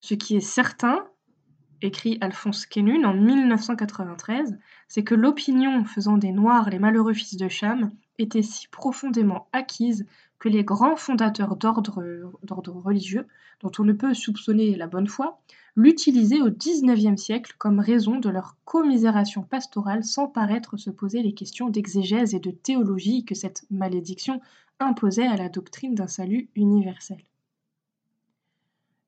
Ce 0.00 0.14
qui 0.14 0.36
est 0.36 0.40
certain, 0.40 1.04
écrit 1.82 2.18
Alphonse 2.20 2.66
Quénune 2.66 3.06
en 3.06 3.14
1993, 3.14 4.58
c'est 4.88 5.04
que 5.04 5.14
l'opinion 5.14 5.84
faisant 5.84 6.16
des 6.16 6.32
Noirs 6.32 6.70
les 6.70 6.78
malheureux 6.78 7.14
fils 7.14 7.36
de 7.36 7.48
Cham 7.48 7.90
était 8.18 8.42
si 8.42 8.68
profondément 8.68 9.48
acquise 9.52 10.06
que 10.38 10.48
les 10.48 10.64
grands 10.64 10.96
fondateurs 10.96 11.56
d'ordre 11.56 12.72
religieux, 12.84 13.26
dont 13.60 13.72
on 13.78 13.84
ne 13.84 13.92
peut 13.92 14.14
soupçonner 14.14 14.76
la 14.76 14.86
bonne 14.86 15.08
foi, 15.08 15.40
l'utilisaient 15.76 16.42
au 16.42 16.50
XIXe 16.50 17.20
siècle 17.20 17.54
comme 17.58 17.80
raison 17.80 18.18
de 18.18 18.28
leur 18.28 18.56
commisération 18.64 19.42
pastorale 19.42 20.04
sans 20.04 20.26
paraître 20.26 20.76
se 20.76 20.90
poser 20.90 21.22
les 21.22 21.34
questions 21.34 21.70
d'exégèse 21.70 22.34
et 22.34 22.40
de 22.40 22.50
théologie 22.50 23.24
que 23.24 23.34
cette 23.34 23.64
malédiction 23.70 24.40
imposait 24.80 25.26
à 25.26 25.36
la 25.36 25.48
doctrine 25.48 25.94
d'un 25.94 26.06
salut 26.06 26.48
universel. 26.54 27.24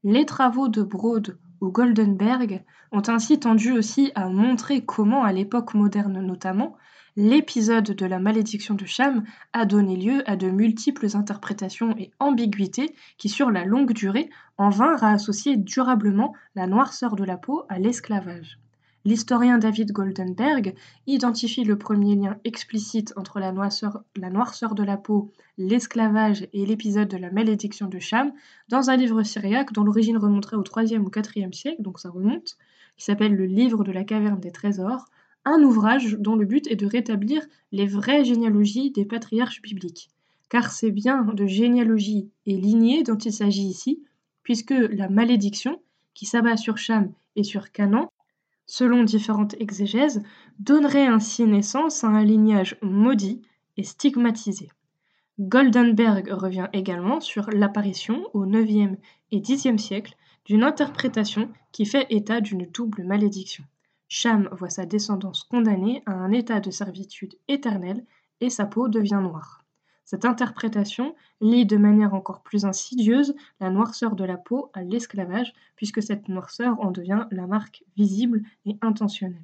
Les 0.04 0.24
travaux 0.24 0.68
de 0.68 0.82
Broad 0.82 1.36
ou 1.60 1.70
Goldenberg 1.70 2.64
ont 2.92 3.02
ainsi 3.08 3.38
tendu 3.40 3.72
aussi 3.72 4.12
à 4.14 4.28
montrer 4.28 4.84
comment, 4.84 5.24
à 5.24 5.32
l'époque 5.32 5.74
moderne 5.74 6.20
notamment, 6.20 6.76
l'épisode 7.16 7.92
de 7.92 8.06
la 8.06 8.18
malédiction 8.18 8.74
de 8.74 8.84
Cham 8.84 9.24
a 9.52 9.64
donné 9.64 9.96
lieu 9.96 10.22
à 10.30 10.36
de 10.36 10.50
multiples 10.50 11.16
interprétations 11.16 11.96
et 11.98 12.10
ambiguïtés 12.20 12.94
qui, 13.18 13.28
sur 13.28 13.50
la 13.50 13.64
longue 13.64 13.92
durée, 13.92 14.30
en 14.58 14.68
vinrent 14.68 15.02
à 15.02 15.12
associer 15.12 15.56
durablement 15.56 16.34
la 16.54 16.66
noirceur 16.66 17.16
de 17.16 17.24
la 17.24 17.36
peau 17.36 17.64
à 17.68 17.78
l'esclavage. 17.78 18.58
L'historien 19.06 19.58
David 19.58 19.92
Goldenberg 19.92 20.74
identifie 21.06 21.62
le 21.62 21.78
premier 21.78 22.16
lien 22.16 22.40
explicite 22.42 23.12
entre 23.14 23.38
la 23.38 23.52
noirceur, 23.52 24.02
de 24.16 24.82
la 24.82 24.96
peau, 24.96 25.30
l'esclavage 25.58 26.48
et 26.52 26.66
l'épisode 26.66 27.06
de 27.06 27.16
la 27.16 27.30
malédiction 27.30 27.86
de 27.86 28.00
Cham 28.00 28.32
dans 28.68 28.90
un 28.90 28.96
livre 28.96 29.22
syriaque 29.22 29.72
dont 29.72 29.84
l'origine 29.84 30.18
remonterait 30.18 30.56
au 30.56 30.64
3e 30.64 30.98
ou 31.02 31.08
4e 31.08 31.52
siècle, 31.52 31.82
donc 31.82 32.00
ça 32.00 32.10
remonte, 32.10 32.56
qui 32.96 33.04
s'appelle 33.04 33.36
Le 33.36 33.46
livre 33.46 33.84
de 33.84 33.92
la 33.92 34.02
caverne 34.02 34.40
des 34.40 34.50
trésors, 34.50 35.04
un 35.44 35.62
ouvrage 35.62 36.16
dont 36.18 36.34
le 36.34 36.44
but 36.44 36.66
est 36.66 36.74
de 36.74 36.86
rétablir 36.86 37.46
les 37.70 37.86
vraies 37.86 38.24
généalogies 38.24 38.90
des 38.90 39.04
patriarches 39.04 39.62
bibliques. 39.62 40.08
Car 40.48 40.72
c'est 40.72 40.90
bien 40.90 41.22
de 41.22 41.46
généalogie 41.46 42.28
et 42.44 42.56
lignée 42.56 43.04
dont 43.04 43.18
il 43.18 43.32
s'agit 43.32 43.68
ici, 43.68 44.02
puisque 44.42 44.74
la 44.76 45.08
malédiction, 45.08 45.80
qui 46.12 46.26
s'abat 46.26 46.56
sur 46.56 46.76
Cham 46.76 47.12
et 47.36 47.44
sur 47.44 47.70
Canaan, 47.70 48.10
selon 48.66 49.04
différentes 49.04 49.54
exégèses, 49.60 50.22
donnerait 50.58 51.06
ainsi 51.06 51.44
naissance 51.44 52.04
à 52.04 52.08
un 52.08 52.24
lignage 52.24 52.76
maudit 52.82 53.42
et 53.76 53.84
stigmatisé. 53.84 54.68
Goldenberg 55.38 56.28
revient 56.30 56.68
également 56.72 57.20
sur 57.20 57.50
l'apparition 57.50 58.24
au 58.32 58.46
IXe 58.46 58.96
et 59.32 59.42
Xe 59.42 59.76
siècle 59.76 60.16
d'une 60.46 60.64
interprétation 60.64 61.50
qui 61.72 61.84
fait 61.84 62.06
état 62.10 62.40
d'une 62.40 62.66
double 62.66 63.04
malédiction. 63.04 63.64
Cham 64.08 64.48
voit 64.52 64.70
sa 64.70 64.86
descendance 64.86 65.44
condamnée 65.44 66.02
à 66.06 66.12
un 66.12 66.32
état 66.32 66.60
de 66.60 66.70
servitude 66.70 67.34
éternelle 67.48 68.04
et 68.40 68.50
sa 68.50 68.64
peau 68.64 68.88
devient 68.88 69.20
noire. 69.20 69.65
Cette 70.06 70.24
interprétation 70.24 71.16
lie 71.40 71.66
de 71.66 71.76
manière 71.76 72.14
encore 72.14 72.42
plus 72.42 72.64
insidieuse 72.64 73.34
la 73.58 73.70
noirceur 73.70 74.14
de 74.14 74.22
la 74.24 74.36
peau 74.36 74.70
à 74.72 74.84
l'esclavage, 74.84 75.52
puisque 75.74 76.00
cette 76.00 76.28
noirceur 76.28 76.80
en 76.80 76.92
devient 76.92 77.26
la 77.32 77.48
marque 77.48 77.82
visible 77.96 78.44
et 78.66 78.76
intentionnelle. 78.82 79.42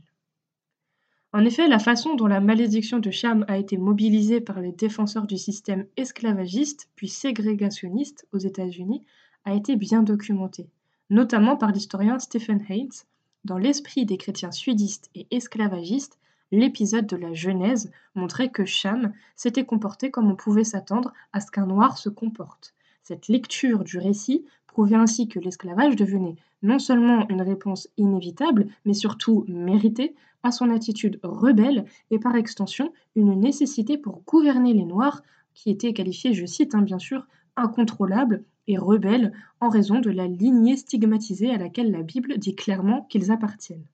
En 1.33 1.45
effet, 1.45 1.67
la 1.67 1.81
façon 1.81 2.15
dont 2.15 2.29
la 2.29 2.41
malédiction 2.41 3.01
de 3.01 3.11
Cham 3.11 3.45
a 3.49 3.59
été 3.59 3.77
mobilisée 3.77 4.41
par 4.41 4.61
les 4.61 4.71
défenseurs 4.71 5.27
du 5.27 5.37
système 5.37 5.87
esclavagiste 5.97 6.89
puis 6.95 7.09
ségrégationniste 7.09 8.29
aux 8.33 8.39
États-Unis 8.39 9.05
a 9.45 9.55
été 9.55 9.75
bien 9.75 10.05
documentée, 10.05 10.71
notamment 11.11 11.57
par 11.57 11.73
l'historien 11.73 12.21
Stephen 12.21 12.65
Haynes, 12.69 13.03
dans 13.45 13.59
l'esprit 13.59 14.07
des 14.07 14.17
chrétiens 14.17 14.53
sudistes 14.53 15.11
et 15.17 15.27
esclavagistes, 15.33 16.21
l'épisode 16.53 17.07
de 17.07 17.17
la 17.17 17.33
Genèse 17.33 17.91
montrait 18.15 18.51
que 18.51 18.65
Cham 18.65 19.13
s'était 19.35 19.65
comporté 19.65 20.11
comme 20.11 20.31
on 20.31 20.37
pouvait 20.37 20.63
s'attendre 20.63 21.13
à 21.33 21.41
ce 21.41 21.51
qu'un 21.51 21.67
noir 21.67 21.99
se 21.99 22.09
comporte. 22.09 22.75
Cette 23.03 23.27
lecture 23.27 23.83
du 23.83 23.99
récit 23.99 24.45
prouvait 24.69 24.97
ainsi 24.97 25.27
que 25.27 25.41
l'esclavage 25.41 25.97
devenait 25.97 26.37
non 26.63 26.79
seulement 26.79 27.29
une 27.29 27.43
réponse 27.43 27.89
inévitable, 27.97 28.69
mais 28.85 28.95
surtout 28.95 29.45
méritée 29.49 30.15
à 30.43 30.53
son 30.53 30.71
attitude 30.71 31.19
rebelle 31.23 31.85
et 32.11 32.19
par 32.19 32.37
extension 32.37 32.93
une 33.17 33.39
nécessité 33.39 33.99
pour 33.99 34.23
gouverner 34.27 34.73
les 34.73 34.85
Noirs, 34.85 35.23
qui 35.55 35.71
étaient 35.71 35.93
qualifiés, 35.93 36.33
je 36.33 36.47
cite 36.47 36.75
hein, 36.75 36.83
bien 36.83 36.99
sûr, 36.99 37.27
incontrôlables 37.57 38.45
et 38.67 38.79
rebelles 38.79 39.33
en 39.61 39.69
raison 39.69 40.01
de 40.01 40.11
la 40.11 40.27
lignée 40.27 40.77
stigmatisée 40.77 41.51
à 41.51 41.59
laquelle 41.59 41.91
la 41.91 42.03
Bible 42.03 42.39
dit 42.39 42.55
clairement 42.55 43.03
qu'ils 43.11 43.31
appartiennent. 43.31 43.85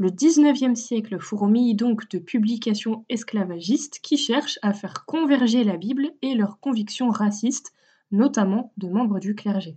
Le 0.00 0.08
XIXe 0.08 0.80
siècle 0.80 1.18
fourmille 1.18 1.74
donc 1.74 2.08
de 2.08 2.18
publications 2.18 3.04
esclavagistes 3.10 4.00
qui 4.02 4.16
cherchent 4.16 4.58
à 4.62 4.72
faire 4.72 5.04
converger 5.04 5.62
la 5.62 5.76
Bible 5.76 6.12
et 6.22 6.34
leurs 6.34 6.58
convictions 6.58 7.10
racistes, 7.10 7.74
notamment 8.10 8.72
de 8.78 8.88
membres 8.88 9.20
du 9.20 9.34
clergé. 9.34 9.76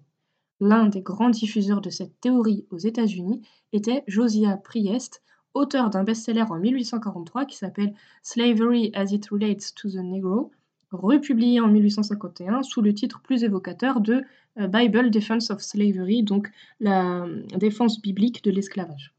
L'un 0.62 0.88
des 0.88 1.02
grands 1.02 1.30
diffuseurs 1.30 1.82
de 1.82 1.90
cette 1.90 2.22
théorie 2.22 2.66
aux 2.72 2.78
États-Unis 2.78 3.42
était 3.74 4.06
Josiah 4.08 4.56
Priest, 4.56 5.22
auteur 5.54 5.90
d'un 5.90 6.06
best-seller 6.06 6.46
en 6.50 6.58
1843 6.58 7.44
qui 7.44 7.58
s'appelle 7.58 7.94
Slavery 8.22 8.92
as 8.96 9.12
it 9.12 9.28
relates 9.30 9.76
to 9.76 9.90
the 9.90 9.96
Negro, 9.96 10.52
republié 10.92 11.60
en 11.60 11.68
1851 11.68 12.64
sous 12.64 12.82
le 12.82 12.94
titre 12.94 13.20
plus 13.22 13.44
évocateur 13.44 14.00
de 14.00 14.24
euh, 14.58 14.68
Bible 14.68 15.10
Defense 15.10 15.52
of 15.52 15.60
Slavery, 15.62 16.24
donc 16.24 16.50
la 16.80 17.26
euh, 17.26 17.44
défense 17.58 18.02
biblique 18.02 18.42
de 18.46 18.52
l'esclavage. 18.52 19.14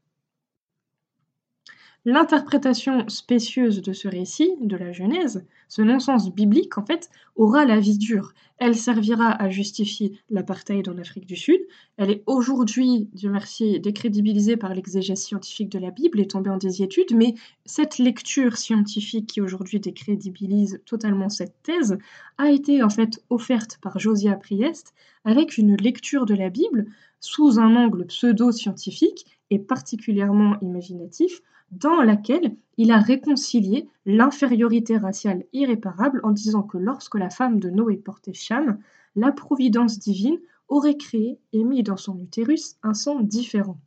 L'interprétation 2.07 3.09
spécieuse 3.09 3.81
de 3.81 3.91
ce 3.91 4.07
récit, 4.07 4.51
de 4.61 4.77
la 4.77 4.91
Genèse, 4.91 5.43
ce 5.67 5.81
non-sens 5.81 6.31
biblique, 6.31 6.77
en 6.77 6.85
fait, 6.85 7.09
aura 7.35 7.65
la 7.65 7.79
vie 7.79 7.97
dure. 7.97 8.35
Elle 8.59 8.75
servira 8.75 9.31
à 9.31 9.49
justifier 9.49 10.11
l'apartheid 10.29 10.87
en 10.87 10.99
Afrique 10.99 11.25
du 11.25 11.35
Sud. 11.35 11.59
Elle 11.97 12.11
est 12.11 12.23
aujourd'hui, 12.27 13.09
Dieu 13.13 13.31
merci, 13.31 13.79
décrédibilisée 13.79 14.55
par 14.55 14.75
l'exégèse 14.75 15.23
scientifique 15.23 15.69
de 15.69 15.79
la 15.79 15.89
Bible 15.89 16.19
et 16.19 16.27
tombée 16.27 16.51
en 16.51 16.57
désiétude, 16.57 17.15
mais 17.15 17.33
cette 17.65 17.97
lecture 17.97 18.55
scientifique 18.55 19.25
qui 19.25 19.41
aujourd'hui 19.41 19.79
décrédibilise 19.79 20.81
totalement 20.85 21.29
cette 21.29 21.55
thèse 21.63 21.97
a 22.37 22.51
été 22.51 22.83
en 22.83 22.89
fait 22.89 23.19
offerte 23.31 23.79
par 23.81 23.97
Josiah 23.97 24.35
Priest 24.35 24.93
avec 25.23 25.57
une 25.57 25.75
lecture 25.75 26.27
de 26.27 26.35
la 26.35 26.51
Bible 26.51 26.85
sous 27.19 27.57
un 27.59 27.75
angle 27.75 28.05
pseudo-scientifique 28.05 29.25
et 29.49 29.57
particulièrement 29.57 30.57
imaginatif 30.61 31.41
dans 31.71 32.01
laquelle 32.01 32.55
il 32.77 32.91
a 32.91 32.99
réconcilié 32.99 33.87
l'infériorité 34.05 34.97
raciale 34.97 35.45
irréparable 35.53 36.19
en 36.23 36.31
disant 36.31 36.63
que 36.63 36.77
lorsque 36.77 37.15
la 37.15 37.29
femme 37.29 37.59
de 37.59 37.69
Noé 37.69 37.97
portait 37.97 38.33
Cham, 38.33 38.79
la 39.15 39.31
providence 39.31 39.99
divine 39.99 40.39
aurait 40.67 40.97
créé 40.97 41.39
et 41.53 41.63
mis 41.63 41.83
dans 41.83 41.97
son 41.97 42.19
utérus 42.19 42.75
un 42.83 42.93
sang 42.93 43.19
différent. 43.21 43.79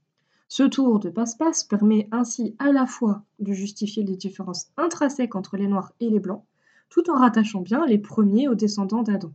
Ce 0.49 0.62
tour 0.62 0.99
de 0.99 1.11
passe-passe 1.11 1.64
permet 1.64 2.08
ainsi 2.11 2.54
à 2.58 2.73
la 2.73 2.87
fois 2.87 3.23
de 3.38 3.52
justifier 3.52 4.02
les 4.02 4.16
différences 4.16 4.70
intrinsèques 4.76 5.35
entre 5.35 5.56
les 5.56 5.68
noirs 5.68 5.92
et 6.00 6.08
les 6.08 6.20
blancs, 6.20 6.44
tout 6.88 7.11
en 7.11 7.18
rattachant 7.18 7.61
bien 7.61 7.85
les 7.85 7.99
premiers 7.99 8.49
aux 8.49 8.54
descendants 8.54 9.02
d'Adam. 9.02 9.32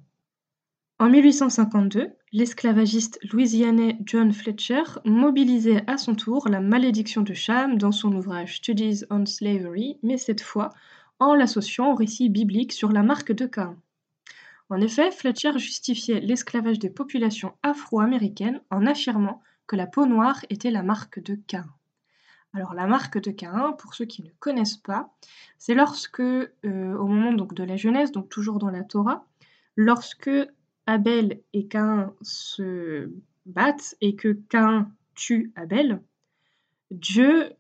En 1.04 1.10
1852, 1.10 2.14
l'esclavagiste 2.32 3.20
louisianais 3.30 3.98
John 4.06 4.32
Fletcher 4.32 4.84
mobilisait 5.04 5.84
à 5.86 5.98
son 5.98 6.16
tour 6.16 6.48
la 6.48 6.62
malédiction 6.62 7.24
de 7.24 7.34
Cham 7.34 7.78
dans 7.78 7.92
son 7.92 8.14
ouvrage 8.14 8.56
Studies 8.56 9.04
on 9.10 9.26
Slavery, 9.26 10.00
mais 10.02 10.16
cette 10.16 10.40
fois 10.40 10.70
en 11.20 11.36
l'associant 11.36 11.92
au 11.92 11.96
récit 11.96 12.30
biblique 12.30 12.72
sur 12.72 12.94
la 12.94 13.04
marque 13.04 13.34
de 13.34 13.46
Cain. 13.46 13.76
En 14.70 14.80
effet, 14.80 15.12
Fletcher 15.12 15.60
justifiait 15.60 16.22
l'esclavage 16.22 16.80
des 16.80 16.90
populations 16.90 17.52
afro-américaines 17.64 18.62
en 18.72 18.86
affirmant 18.86 19.42
que 19.68 19.76
la 19.76 19.88
peau 19.88 20.06
noire 20.06 20.46
était 20.50 20.72
la 20.72 20.84
marque 20.84 21.22
de 21.22 21.36
Cain. 21.36 21.66
Alors 22.54 22.74
la 22.74 22.88
marque 22.88 23.22
de 23.22 23.32
Cain, 23.32 23.74
pour 23.78 23.94
ceux 23.94 24.06
qui 24.06 24.24
ne 24.24 24.32
connaissent 24.40 24.78
pas, 24.78 25.14
c'est 25.58 25.76
lorsque, 25.76 26.22
euh, 26.22 26.48
au 26.64 27.08
moment 27.08 27.34
donc 27.34 27.54
de 27.56 27.66
la 27.66 27.76
Genèse, 27.76 28.14
donc 28.14 28.30
toujours 28.30 28.58
dans 28.58 28.72
la 28.72 28.86
Torah, 28.86 29.28
lorsque 29.76 30.30
Abel 30.86 31.42
et 31.54 31.68
Cain 31.68 32.14
se 32.22 33.10
battent 33.46 33.96
et 34.02 34.16
que 34.16 34.40
Cain 34.50 34.92
tue 35.16 35.52
Abel, 35.56 36.02
Dieu 36.92 37.52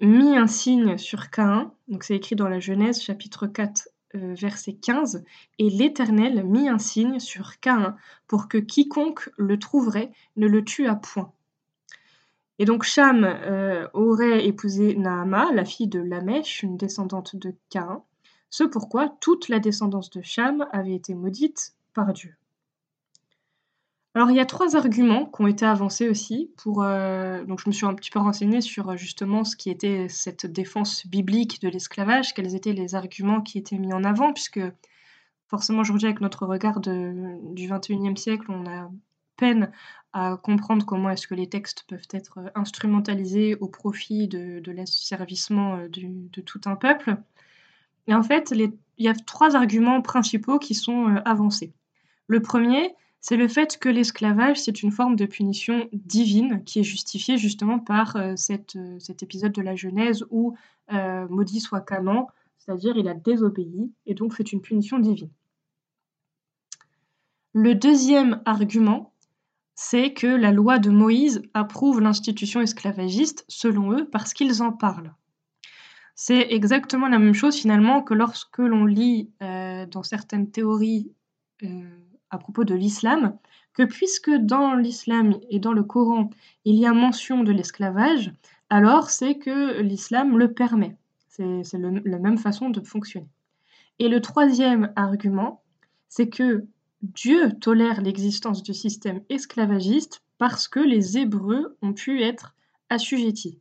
mit 0.00 0.36
un 0.36 0.46
signe 0.46 0.98
sur 0.98 1.30
Cain, 1.30 1.72
donc 1.88 2.04
c'est 2.04 2.16
écrit 2.16 2.36
dans 2.36 2.48
la 2.48 2.60
Genèse 2.60 3.00
chapitre 3.00 3.46
4 3.46 3.88
euh, 4.14 4.34
verset 4.34 4.74
15, 4.74 5.24
et 5.58 5.68
l'Éternel 5.68 6.44
mit 6.44 6.68
un 6.68 6.78
signe 6.78 7.18
sur 7.18 7.60
Cain 7.60 7.96
pour 8.26 8.48
que 8.48 8.58
quiconque 8.58 9.30
le 9.36 9.58
trouverait 9.58 10.12
ne 10.36 10.46
le 10.46 10.64
tuât 10.64 10.96
point. 10.96 11.32
Et 12.58 12.64
donc 12.64 12.84
Cham 12.84 13.24
euh, 13.24 13.86
aurait 13.92 14.46
épousé 14.46 14.94
Naama, 14.96 15.52
la 15.52 15.64
fille 15.64 15.88
de 15.88 16.00
Lamèche, 16.00 16.62
une 16.62 16.76
descendante 16.76 17.36
de 17.36 17.54
Cain, 17.70 18.02
ce 18.50 18.64
pourquoi 18.64 19.14
toute 19.20 19.48
la 19.48 19.58
descendance 19.58 20.10
de 20.10 20.22
Cham 20.22 20.66
avait 20.72 20.94
été 20.94 21.14
maudite 21.14 21.74
par 21.92 22.12
Dieu. 22.12 22.37
Alors 24.14 24.30
il 24.30 24.36
y 24.36 24.40
a 24.40 24.46
trois 24.46 24.74
arguments 24.74 25.26
qui 25.26 25.42
ont 25.42 25.46
été 25.46 25.64
avancés 25.64 26.08
aussi 26.08 26.50
pour, 26.56 26.82
euh, 26.82 27.44
donc 27.44 27.60
je 27.60 27.68
me 27.68 27.72
suis 27.72 27.86
un 27.86 27.94
petit 27.94 28.10
peu 28.10 28.18
renseignée 28.18 28.60
sur, 28.60 28.90
euh, 28.90 28.96
justement 28.96 29.44
ce 29.44 29.54
qui 29.54 29.70
était 29.70 30.08
cette 30.08 30.46
défense 30.46 31.06
biblique 31.06 31.60
de 31.60 31.68
l'esclavage, 31.68 32.34
quels 32.34 32.54
étaient 32.54 32.72
les 32.72 32.94
arguments 32.94 33.42
qui 33.42 33.58
étaient 33.58 33.78
mis 33.78 33.92
en 33.92 34.04
avant 34.04 34.32
puisque 34.32 34.60
forcément 35.48 35.80
aujourd'hui 35.80 36.06
avec 36.06 36.20
notre 36.20 36.46
regard 36.46 36.80
du 36.80 37.68
21e 37.68 38.16
siècle, 38.16 38.46
on 38.48 38.66
a 38.66 38.90
peine 39.36 39.70
à 40.12 40.36
comprendre 40.36 40.84
comment 40.84 41.10
est-ce 41.10 41.28
que 41.28 41.34
les 41.34 41.48
textes 41.48 41.84
peuvent 41.88 42.08
être, 42.12 42.38
euh, 42.38 42.50
instrumentalisés 42.54 43.56
au 43.56 43.68
profit 43.68 44.26
de 44.26 44.72
l'asservissement, 44.72 45.78
de 45.88 46.40
tout 46.40 46.60
un 46.64 46.76
peuple 46.76 47.18
et 48.08 48.14
en 48.14 48.22
fait, 48.22 48.52
il 48.52 48.72
y 48.96 49.08
a 49.08 49.14
trois 49.14 49.54
arguments 49.54 50.00
principaux 50.00 50.58
qui 50.58 50.74
sont, 50.74 51.20
avancés. 51.26 51.74
Le 52.26 52.40
premier 52.40 52.94
c'est 53.20 53.36
le 53.36 53.48
fait 53.48 53.78
que 53.78 53.88
l'esclavage, 53.88 54.60
c'est 54.60 54.82
une 54.82 54.92
forme 54.92 55.16
de 55.16 55.26
punition 55.26 55.88
divine 55.92 56.62
qui 56.64 56.80
est 56.80 56.84
justifiée 56.84 57.36
justement 57.36 57.78
par 57.78 58.16
euh, 58.16 58.34
euh, 58.76 58.98
cet 58.98 59.22
épisode 59.22 59.52
de 59.52 59.62
la 59.62 59.74
Genèse 59.74 60.24
où 60.30 60.54
euh, 60.92 61.26
maudit 61.28 61.60
soit 61.60 61.80
Canaan, 61.80 62.28
c'est-à-dire 62.58 62.96
il 62.96 63.08
a 63.08 63.14
désobéi 63.14 63.92
et 64.06 64.14
donc 64.14 64.34
fait 64.34 64.52
une 64.52 64.60
punition 64.60 64.98
divine. 64.98 65.30
Le 67.54 67.74
deuxième 67.74 68.40
argument, 68.44 69.12
c'est 69.74 70.12
que 70.12 70.26
la 70.26 70.52
loi 70.52 70.78
de 70.78 70.90
Moïse 70.90 71.42
approuve 71.54 72.00
l'institution 72.00 72.60
esclavagiste, 72.60 73.44
selon 73.48 73.92
eux, 73.92 74.08
parce 74.08 74.32
qu'ils 74.32 74.62
en 74.62 74.72
parlent. 74.72 75.14
C'est 76.14 76.52
exactement 76.52 77.08
la 77.08 77.18
même 77.18 77.34
chose 77.34 77.56
finalement 77.56 78.02
que 78.02 78.14
lorsque 78.14 78.58
l'on 78.58 78.84
lit 78.84 79.30
dans 79.40 80.02
certaines 80.02 80.50
théories 80.50 81.12
à 82.30 82.38
propos 82.38 82.64
de 82.64 82.74
l'islam 82.74 83.36
que 83.74 83.84
puisque 83.84 84.30
dans 84.30 84.74
l'islam 84.74 85.34
et 85.50 85.60
dans 85.60 85.72
le 85.72 85.84
Coran, 85.84 86.30
il 86.64 86.76
y 86.76 86.86
a 86.86 86.92
mention 86.92 87.44
de 87.44 87.52
l'esclavage, 87.52 88.32
alors 88.70 89.10
c'est 89.10 89.38
que 89.38 89.80
l'islam 89.80 90.36
le 90.36 90.52
permet. 90.52 90.96
C'est 91.28 91.78
la 91.78 92.18
même 92.18 92.38
façon 92.38 92.70
de 92.70 92.80
fonctionner. 92.80 93.28
Et 94.00 94.08
le 94.08 94.20
troisième 94.20 94.92
argument, 94.96 95.62
c'est 96.08 96.28
que 96.28 96.66
Dieu 97.02 97.52
tolère 97.60 98.00
l'existence 98.00 98.64
du 98.64 98.74
système 98.74 99.22
esclavagiste 99.28 100.22
parce 100.38 100.66
que 100.66 100.80
les 100.80 101.16
Hébreux 101.16 101.76
ont 101.80 101.92
pu 101.92 102.22
être 102.22 102.56
assujettis. 102.90 103.60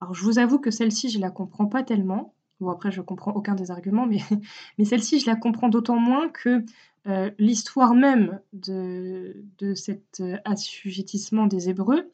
Alors 0.00 0.14
je 0.14 0.24
vous 0.24 0.38
avoue 0.38 0.58
que 0.58 0.70
celle-ci, 0.70 1.08
je 1.08 1.18
la 1.18 1.30
comprends 1.30 1.66
pas 1.66 1.82
tellement. 1.82 2.33
Bon 2.60 2.70
après, 2.70 2.92
je 2.92 3.00
comprends 3.00 3.32
aucun 3.32 3.54
des 3.54 3.70
arguments, 3.70 4.06
mais, 4.06 4.18
mais 4.78 4.84
celle-ci, 4.84 5.20
je 5.20 5.26
la 5.26 5.36
comprends 5.36 5.68
d'autant 5.68 5.96
moins 5.96 6.28
que 6.28 6.64
euh, 7.06 7.30
l'histoire 7.38 7.94
même 7.94 8.40
de, 8.54 9.44
cet 9.74 10.20
euh, 10.20 10.38
assujettissement 10.46 11.46
des 11.46 11.68
Hébreux 11.68 12.10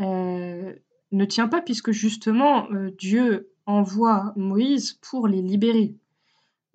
euh, 0.00 0.74
ne 1.12 1.24
tient 1.24 1.48
pas 1.48 1.62
puisque 1.62 1.90
justement 1.90 2.68
Dieu 2.98 3.50
envoie 3.64 4.32
Moïse 4.36 4.92
pour 5.00 5.26
les 5.26 5.40
libérer. 5.40 5.94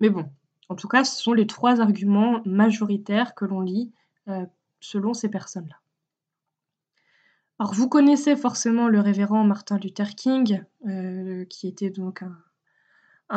Mais 0.00 0.10
bon, 0.10 0.28
en 0.68 0.74
tout 0.74 0.88
cas, 0.88 1.04
ce 1.04 1.22
sont 1.22 1.32
les 1.32 1.46
trois 1.46 1.80
arguments 1.80 2.42
majoritaires 2.44 3.34
que 3.34 3.44
l'on 3.44 3.60
lit 3.60 3.92
selon 4.80 5.14
ces 5.14 5.30
personnes-là. 5.30 5.76
Alors 7.58 7.72
vous 7.72 7.88
connaissez 7.88 8.36
forcément 8.36 8.88
le 8.88 9.00
révérend 9.00 9.44
Martin 9.44 9.78
Luther 9.78 10.14
King, 10.14 10.62
qui 11.48 11.68
était 11.68 11.90
donc 11.90 12.22
un 12.22 12.36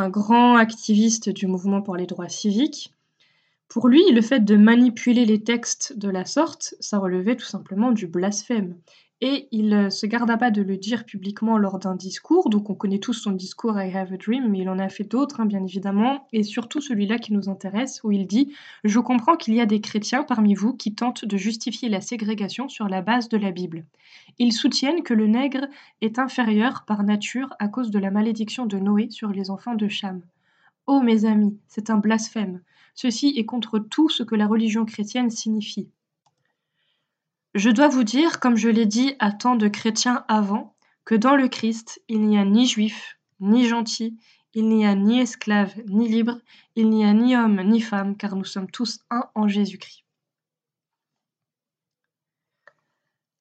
grand 0.09 0.55
activiste 0.55 1.29
du 1.29 1.47
mouvement 1.47 1.81
pour 1.81 1.95
les 1.95 2.05
droits 2.05 2.29
civiques. 2.29 2.93
Pour 3.67 3.87
lui, 3.87 4.03
le 4.11 4.21
fait 4.21 4.39
de 4.39 4.55
manipuler 4.55 5.25
les 5.25 5.43
textes 5.43 5.97
de 5.97 6.09
la 6.09 6.25
sorte, 6.25 6.75
ça 6.79 6.97
relevait 6.97 7.35
tout 7.35 7.45
simplement 7.45 7.91
du 7.91 8.07
blasphème. 8.07 8.77
Et 9.21 9.49
il 9.51 9.67
ne 9.67 9.89
se 9.89 10.05
garda 10.05 10.37
pas 10.37 10.49
de 10.49 10.61
le 10.61 10.77
dire 10.77 11.03
publiquement 11.03 11.57
lors 11.57 11.77
d'un 11.77 11.95
discours, 11.95 12.49
donc 12.49 12.69
on 12.69 12.73
connaît 12.73 12.99
tous 12.99 13.11
son 13.11 13.31
discours 13.31 13.77
I 13.77 13.93
Have 13.93 14.13
a 14.13 14.17
Dream, 14.17 14.47
mais 14.47 14.59
il 14.59 14.69
en 14.69 14.79
a 14.79 14.87
fait 14.87 15.03
d'autres, 15.03 15.41
hein, 15.41 15.45
bien 15.45 15.61
évidemment, 15.61 16.25
et 16.31 16.43
surtout 16.43 16.79
celui-là 16.79 17.17
qui 17.17 17.33
nous 17.33 17.49
intéresse, 17.49 17.99
où 18.05 18.13
il 18.13 18.27
dit 18.27 18.53
Je 18.85 18.97
comprends 18.99 19.35
qu'il 19.35 19.55
y 19.55 19.59
a 19.59 19.65
des 19.65 19.81
chrétiens 19.81 20.23
parmi 20.23 20.53
vous 20.53 20.73
qui 20.73 20.95
tentent 20.95 21.25
de 21.25 21.35
justifier 21.35 21.89
la 21.89 21.99
ségrégation 21.99 22.69
sur 22.69 22.87
la 22.87 23.01
base 23.01 23.27
de 23.27 23.37
la 23.37 23.51
Bible. 23.51 23.85
Ils 24.37 24.53
soutiennent 24.53 25.03
que 25.03 25.13
le 25.13 25.27
nègre 25.27 25.67
est 25.99 26.17
inférieur 26.17 26.85
par 26.87 27.03
nature 27.03 27.53
à 27.59 27.67
cause 27.67 27.91
de 27.91 27.99
la 27.99 28.11
malédiction 28.11 28.67
de 28.67 28.79
Noé 28.79 29.09
sur 29.09 29.31
les 29.31 29.49
enfants 29.49 29.75
de 29.75 29.89
Cham. 29.89 30.21
Oh 30.87 31.01
mes 31.01 31.25
amis, 31.25 31.57
c'est 31.67 31.89
un 31.89 31.97
blasphème. 31.97 32.61
Ceci 32.95 33.33
est 33.35 33.45
contre 33.45 33.79
tout 33.79 34.07
ce 34.07 34.23
que 34.23 34.35
la 34.35 34.47
religion 34.47 34.85
chrétienne 34.85 35.29
signifie. 35.29 35.89
Je 37.55 37.69
dois 37.71 37.87
vous 37.87 38.03
dire, 38.03 38.39
comme 38.39 38.57
je 38.57 38.69
l'ai 38.69 38.85
dit 38.85 39.15
à 39.19 39.31
tant 39.31 39.55
de 39.55 39.67
chrétiens 39.67 40.23
avant, 40.27 40.75
que 41.03 41.15
dans 41.15 41.35
le 41.35 41.47
Christ, 41.47 42.01
il 42.07 42.21
n'y 42.21 42.37
a 42.37 42.45
ni 42.45 42.67
juif, 42.67 43.17
ni 43.39 43.67
gentil, 43.67 44.19
il 44.53 44.69
n'y 44.69 44.85
a 44.85 44.93
ni 44.93 45.19
esclave, 45.19 45.73
ni 45.87 46.07
libre, 46.07 46.37
il 46.75 46.89
n'y 46.89 47.05
a 47.05 47.13
ni 47.13 47.35
homme, 47.35 47.61
ni 47.63 47.81
femme, 47.81 48.15
car 48.15 48.35
nous 48.35 48.45
sommes 48.45 48.69
tous 48.69 48.99
un 49.09 49.23
en 49.33 49.47
Jésus-Christ. 49.47 50.03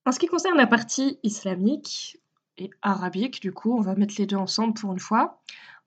En 0.06 0.12
ce 0.12 0.18
qui 0.18 0.26
concerne 0.26 0.56
la 0.56 0.66
partie 0.66 1.18
islamique 1.22 2.18
et 2.56 2.70
arabique, 2.80 3.42
du 3.42 3.52
coup, 3.52 3.76
on 3.76 3.82
va 3.82 3.94
mettre 3.94 4.14
les 4.16 4.24
deux 4.24 4.36
ensemble 4.36 4.72
pour 4.72 4.90
une 4.92 4.98
fois. 4.98 5.42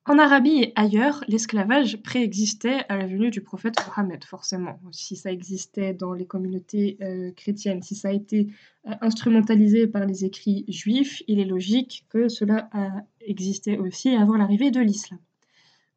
En 0.08 0.18
Arabie 0.18 0.64
et 0.64 0.74
ailleurs, 0.76 1.24
l'esclavage 1.28 2.02
préexistait 2.02 2.86
à 2.90 2.98
la 2.98 3.06
venue 3.06 3.30
du 3.30 3.42
prophète 3.42 3.76
Mohammed, 3.86 4.24
forcément. 4.24 4.80
Si 4.92 5.16
ça 5.16 5.32
existait 5.32 5.94
dans 5.94 6.14
les 6.14 6.26
communautés 6.26 6.98
euh, 7.04 7.32
chrétiennes, 7.34 7.84
si 7.84 7.94
ça 7.94 8.08
a 8.08 8.12
été 8.12 8.48
euh, 8.88 8.94
instrumentalisé 9.02 9.86
par 9.86 10.08
les 10.08 10.26
écrits 10.26 10.66
juifs, 10.68 11.22
il 11.28 11.40
est 11.40 11.46
logique 11.46 12.08
que 12.10 12.30
cela 12.30 12.68
a 12.72 13.04
existé 13.28 13.78
aussi 13.78 14.10
avant 14.16 14.38
l'arrivée 14.38 14.72
de 14.72 14.80
l'islam. 14.80 15.20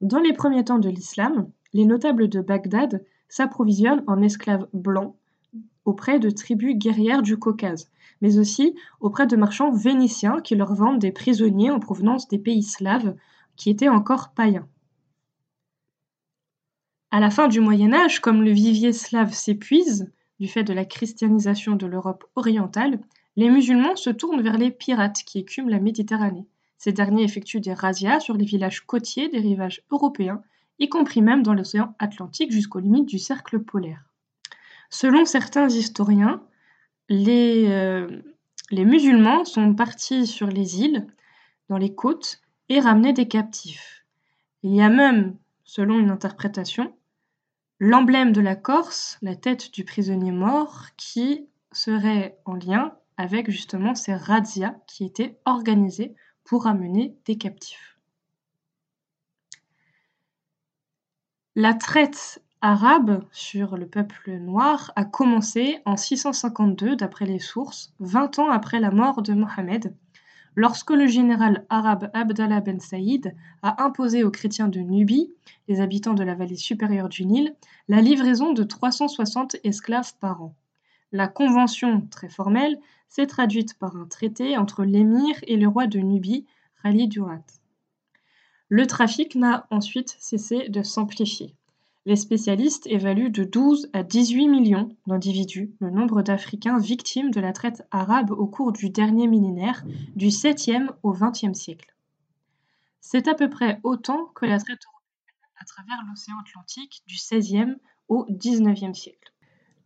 Dans 0.02 0.20
les 0.20 0.34
premiers 0.34 0.64
temps 0.64 0.78
de 0.78 0.90
l'islam, 0.90 1.48
les 1.72 1.86
notables 1.86 2.28
de 2.28 2.42
Bagdad 2.42 3.02
s'approvisionnent 3.30 4.04
en 4.06 4.20
esclaves 4.20 4.68
blancs 4.74 5.14
auprès 5.86 6.18
de 6.18 6.28
tribus 6.28 6.76
guerrières 6.76 7.22
du 7.22 7.38
Caucase, 7.38 7.90
mais 8.20 8.36
aussi 8.36 8.74
auprès 9.00 9.26
de 9.26 9.36
marchands 9.36 9.72
vénitiens 9.72 10.42
qui 10.42 10.56
leur 10.56 10.74
vendent 10.74 10.98
des 10.98 11.12
prisonniers 11.12 11.70
en 11.70 11.80
provenance 11.80 12.28
des 12.28 12.38
pays 12.38 12.62
slaves 12.62 13.14
qui 13.56 13.70
étaient 13.70 13.88
encore 13.88 14.34
païens. 14.34 14.68
À 17.10 17.20
la 17.20 17.30
fin 17.30 17.48
du 17.48 17.60
Moyen 17.60 17.92
Âge, 17.92 18.20
comme 18.20 18.42
le 18.42 18.50
vivier 18.50 18.92
slave 18.92 19.32
s'épuise, 19.32 20.12
du 20.40 20.48
fait 20.48 20.64
de 20.64 20.72
la 20.72 20.84
christianisation 20.84 21.76
de 21.76 21.86
l'Europe 21.86 22.24
orientale, 22.34 23.00
les 23.36 23.50
musulmans 23.50 23.96
se 23.96 24.10
tournent 24.10 24.42
vers 24.42 24.58
les 24.58 24.70
pirates 24.70 25.22
qui 25.24 25.38
écument 25.38 25.68
la 25.68 25.80
Méditerranée. 25.80 26.46
Ces 26.78 26.92
derniers 26.92 27.24
effectuent 27.24 27.60
des 27.60 27.72
razzias 27.72 28.20
sur 28.20 28.36
les 28.36 28.44
villages 28.44 28.80
côtiers 28.80 29.28
des 29.28 29.38
rivages 29.38 29.82
européens, 29.90 30.42
y 30.78 30.88
compris 30.88 31.22
même 31.22 31.42
dans 31.42 31.54
l'océan 31.54 31.94
Atlantique 31.98 32.52
jusqu'aux 32.52 32.80
limites 32.80 33.08
du 33.08 33.18
cercle 33.18 33.60
polaire. 33.60 34.04
Selon 34.90 35.24
certains 35.24 35.68
historiens, 35.68 36.42
les, 37.08 37.66
euh, 37.68 38.22
les 38.70 38.84
musulmans 38.84 39.44
sont 39.44 39.74
partis 39.74 40.26
sur 40.26 40.48
les 40.48 40.80
îles, 40.80 41.06
dans 41.68 41.78
les 41.78 41.94
côtes, 41.94 42.40
et 42.68 42.80
ramener 42.80 43.12
des 43.12 43.28
captifs. 43.28 44.04
Il 44.62 44.74
y 44.74 44.80
a 44.80 44.88
même, 44.88 45.36
selon 45.64 45.98
une 45.98 46.10
interprétation, 46.10 46.96
l'emblème 47.78 48.32
de 48.32 48.40
la 48.40 48.56
Corse, 48.56 49.18
la 49.22 49.36
tête 49.36 49.72
du 49.72 49.84
prisonnier 49.84 50.32
mort, 50.32 50.86
qui 50.96 51.46
serait 51.72 52.38
en 52.44 52.54
lien 52.54 52.96
avec 53.16 53.50
justement 53.50 53.94
ces 53.94 54.14
razzias 54.14 54.74
qui 54.86 55.04
étaient 55.04 55.38
organisées 55.44 56.14
pour 56.44 56.64
ramener 56.64 57.16
des 57.26 57.36
captifs. 57.36 57.98
La 61.56 61.74
traite 61.74 62.42
arabe 62.60 63.24
sur 63.30 63.76
le 63.76 63.86
peuple 63.86 64.38
noir 64.38 64.90
a 64.96 65.04
commencé 65.04 65.80
en 65.84 65.96
652 65.96 66.96
d'après 66.96 67.26
les 67.26 67.38
sources, 67.38 67.94
20 68.00 68.38
ans 68.38 68.50
après 68.50 68.80
la 68.80 68.90
mort 68.90 69.22
de 69.22 69.34
Mohammed, 69.34 69.94
Lorsque 70.56 70.90
le 70.90 71.08
général 71.08 71.66
arabe 71.68 72.10
Abdallah 72.14 72.60
Ben 72.60 72.78
Saïd 72.78 73.34
a 73.62 73.82
imposé 73.82 74.22
aux 74.22 74.30
chrétiens 74.30 74.68
de 74.68 74.78
Nubie, 74.78 75.32
les 75.66 75.80
habitants 75.80 76.14
de 76.14 76.22
la 76.22 76.36
vallée 76.36 76.56
supérieure 76.56 77.08
du 77.08 77.26
Nil, 77.26 77.56
la 77.88 78.00
livraison 78.00 78.52
de 78.52 78.62
360 78.62 79.56
esclaves 79.64 80.14
par 80.20 80.42
an. 80.42 80.54
La 81.10 81.26
convention, 81.26 82.06
très 82.10 82.28
formelle, 82.28 82.78
s'est 83.08 83.26
traduite 83.26 83.78
par 83.78 83.96
un 83.96 84.06
traité 84.06 84.56
entre 84.56 84.84
l'émir 84.84 85.36
et 85.46 85.56
le 85.56 85.66
roi 85.66 85.88
de 85.88 85.98
Nubie, 85.98 86.46
Rali 86.82 87.08
Durat. 87.08 87.44
Le 88.68 88.86
trafic 88.86 89.34
n'a 89.34 89.66
ensuite 89.70 90.16
cessé 90.18 90.68
de 90.68 90.82
s'amplifier. 90.82 91.54
Les 92.06 92.16
spécialistes 92.16 92.86
évaluent 92.86 93.30
de 93.30 93.44
12 93.44 93.88
à 93.94 94.02
18 94.02 94.48
millions 94.48 94.94
d'individus 95.06 95.72
le 95.80 95.90
nombre 95.90 96.20
d'Africains 96.20 96.78
victimes 96.78 97.30
de 97.30 97.40
la 97.40 97.54
traite 97.54 97.86
arabe 97.90 98.30
au 98.30 98.46
cours 98.46 98.72
du 98.72 98.90
dernier 98.90 99.26
millénaire, 99.26 99.84
du 100.14 100.26
7e 100.26 100.88
au 101.02 101.14
20e 101.14 101.54
siècle. 101.54 101.94
C'est 103.00 103.26
à 103.26 103.34
peu 103.34 103.48
près 103.48 103.80
autant 103.84 104.26
que 104.34 104.44
la 104.44 104.58
traite 104.58 104.84
européenne 104.84 105.50
à 105.58 105.64
travers 105.64 105.96
l'océan 106.06 106.34
Atlantique 106.40 107.02
du 107.06 107.14
16e 107.14 107.76
au 108.08 108.26
19e 108.28 108.92
siècle. 108.92 109.32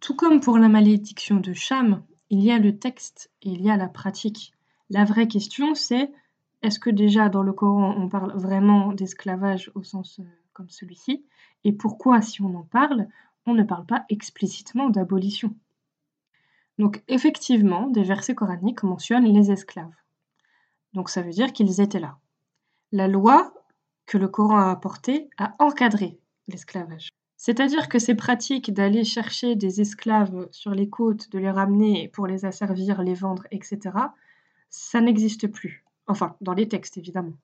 Tout 0.01 0.17
comme 0.17 0.41
pour 0.41 0.59
la 0.59 0.69
malédiction 0.69 1.37
de 1.37 1.53
Cham, 1.53 2.03
il 2.31 2.43
y 2.43 2.51
a 2.51 2.59
le 2.59 2.79
texte 2.79 3.31
et 3.43 3.51
il 3.51 3.63
y 3.63 3.71
a 3.71 3.77
la 3.77 3.89
pratique. 3.89 4.55
La 4.91 5.05
vraie 5.05 5.29
question, 5.29 5.77
c'est 5.77 6.11
est-ce 6.63 6.81
que 6.81 6.91
déjà 6.91 7.29
dans 7.29 7.45
le 7.45 7.53
Coran 7.53 7.95
on 7.97 8.09
parle 8.09 8.37
vraiment 8.37 8.93
d'esclavage 8.93 9.71
au 9.77 9.85
sens 9.85 10.19
euh, 10.19 10.25
comme 10.53 10.69
celui-ci? 10.69 11.25
Et 11.65 11.73
pourquoi, 11.73 12.23
si 12.23 12.43
on 12.43 12.55
en 12.55 12.65
parle, 12.65 13.09
on 13.47 13.55
ne 13.55 13.63
parle 13.63 13.87
pas 13.87 14.05
explicitement 14.09 14.91
d'abolition? 14.91 15.55
Donc 16.79 17.03
effectivement, 17.09 17.89
des 17.89 18.05
versets 18.05 18.35
coraniques 18.35 18.83
mentionnent 18.83 19.25
les 19.25 19.51
esclaves. 19.51 19.95
Donc 20.93 21.11
ça 21.11 21.23
veut 21.23 21.31
dire 21.31 21.53
qu'ils 21.53 21.81
étaient 21.81 22.01
là. 22.01 22.19
La 22.93 23.09
loi 23.09 23.53
que 24.07 24.19
le 24.19 24.29
Coran 24.29 24.59
a 24.59 24.71
apportée 24.71 25.29
a 25.37 25.55
encadré 25.59 26.19
l'esclavage. 26.47 27.11
C'est-à-dire 27.37 27.89
que 27.89 27.99
ces 27.99 28.15
pratiques 28.15 28.73
d'aller 28.73 29.05
chercher 29.05 29.55
des 29.55 29.81
esclaves 29.81 30.49
sur 30.51 30.73
les 30.73 30.89
côtes, 30.89 31.31
de 31.31 31.39
les 31.39 31.51
ramener 31.51 32.09
pour 32.09 32.27
les 32.27 32.45
asservir, 32.45 33.03
les 33.03 33.15
vendre, 33.15 33.47
etc., 33.51 33.97
ça 34.71 35.01
n'existe 35.01 35.47
plus. 35.47 35.85
Enfin, 36.07 36.37
dans 36.41 36.53
les 36.53 36.69
textes, 36.69 36.97
évidemment. 36.97 37.35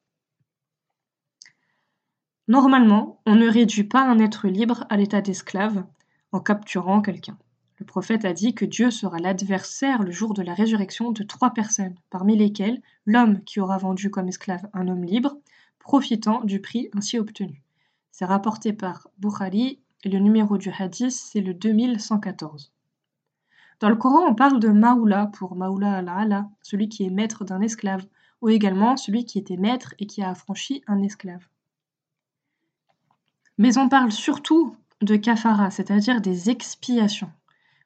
Normalement, 2.46 3.20
on 3.24 3.36
ne 3.36 3.48
réduit 3.48 3.84
pas 3.84 4.02
un 4.02 4.18
être 4.18 4.48
libre 4.48 4.84
à 4.90 4.98
l'état 4.98 5.22
d'esclave 5.22 5.84
en 6.30 6.40
capturant 6.40 7.00
quelqu'un. 7.00 7.38
Le 7.78 7.86
prophète 7.86 8.26
a 8.26 8.34
dit 8.34 8.54
que 8.54 8.66
Dieu 8.66 8.90
sera 8.90 9.18
l'adversaire 9.18 10.02
le 10.02 10.10
jour 10.10 10.34
de 10.34 10.42
la 10.42 10.52
résurrection 10.52 11.10
de 11.10 11.22
trois 11.22 11.54
personnes, 11.54 11.94
parmi 12.10 12.36
lesquelles 12.36 12.82
l'homme 13.06 13.42
qui 13.44 13.60
aura 13.60 13.78
vendu 13.78 14.10
comme 14.10 14.28
esclave 14.28 14.68
un 14.74 14.88
homme 14.88 15.04
libre, 15.04 15.38
profitant 15.78 16.44
du 16.44 16.60
prix 16.60 16.90
ainsi 16.92 17.18
obtenu. 17.18 17.62
C'est 18.12 18.26
rapporté 18.26 18.74
par 18.74 19.08
Bukhari 19.18 19.80
et 20.04 20.10
le 20.10 20.18
numéro 20.18 20.58
du 20.58 20.70
hadith, 20.70 21.12
c'est 21.12 21.40
le 21.40 21.54
2114. 21.54 22.72
Dans 23.80 23.88
le 23.88 23.96
Coran, 23.96 24.26
on 24.28 24.34
parle 24.34 24.60
de 24.60 24.68
Maoula 24.68 25.30
pour 25.32 25.56
Maoula 25.56 25.94
al-Ala, 25.94 26.48
celui 26.60 26.90
qui 26.90 27.04
est 27.04 27.10
maître 27.10 27.44
d'un 27.44 27.62
esclave, 27.62 28.06
ou 28.42 28.50
également 28.50 28.98
celui 28.98 29.24
qui 29.24 29.38
était 29.38 29.56
maître 29.56 29.94
et 29.98 30.06
qui 30.06 30.22
a 30.22 30.28
affranchi 30.28 30.82
un 30.86 31.02
esclave. 31.02 31.48
Mais 33.58 33.78
on 33.78 33.88
parle 33.88 34.12
surtout 34.12 34.76
de 35.02 35.16
kafara, 35.16 35.70
c'est-à-dire 35.70 36.20
des 36.20 36.50
expiations 36.50 37.30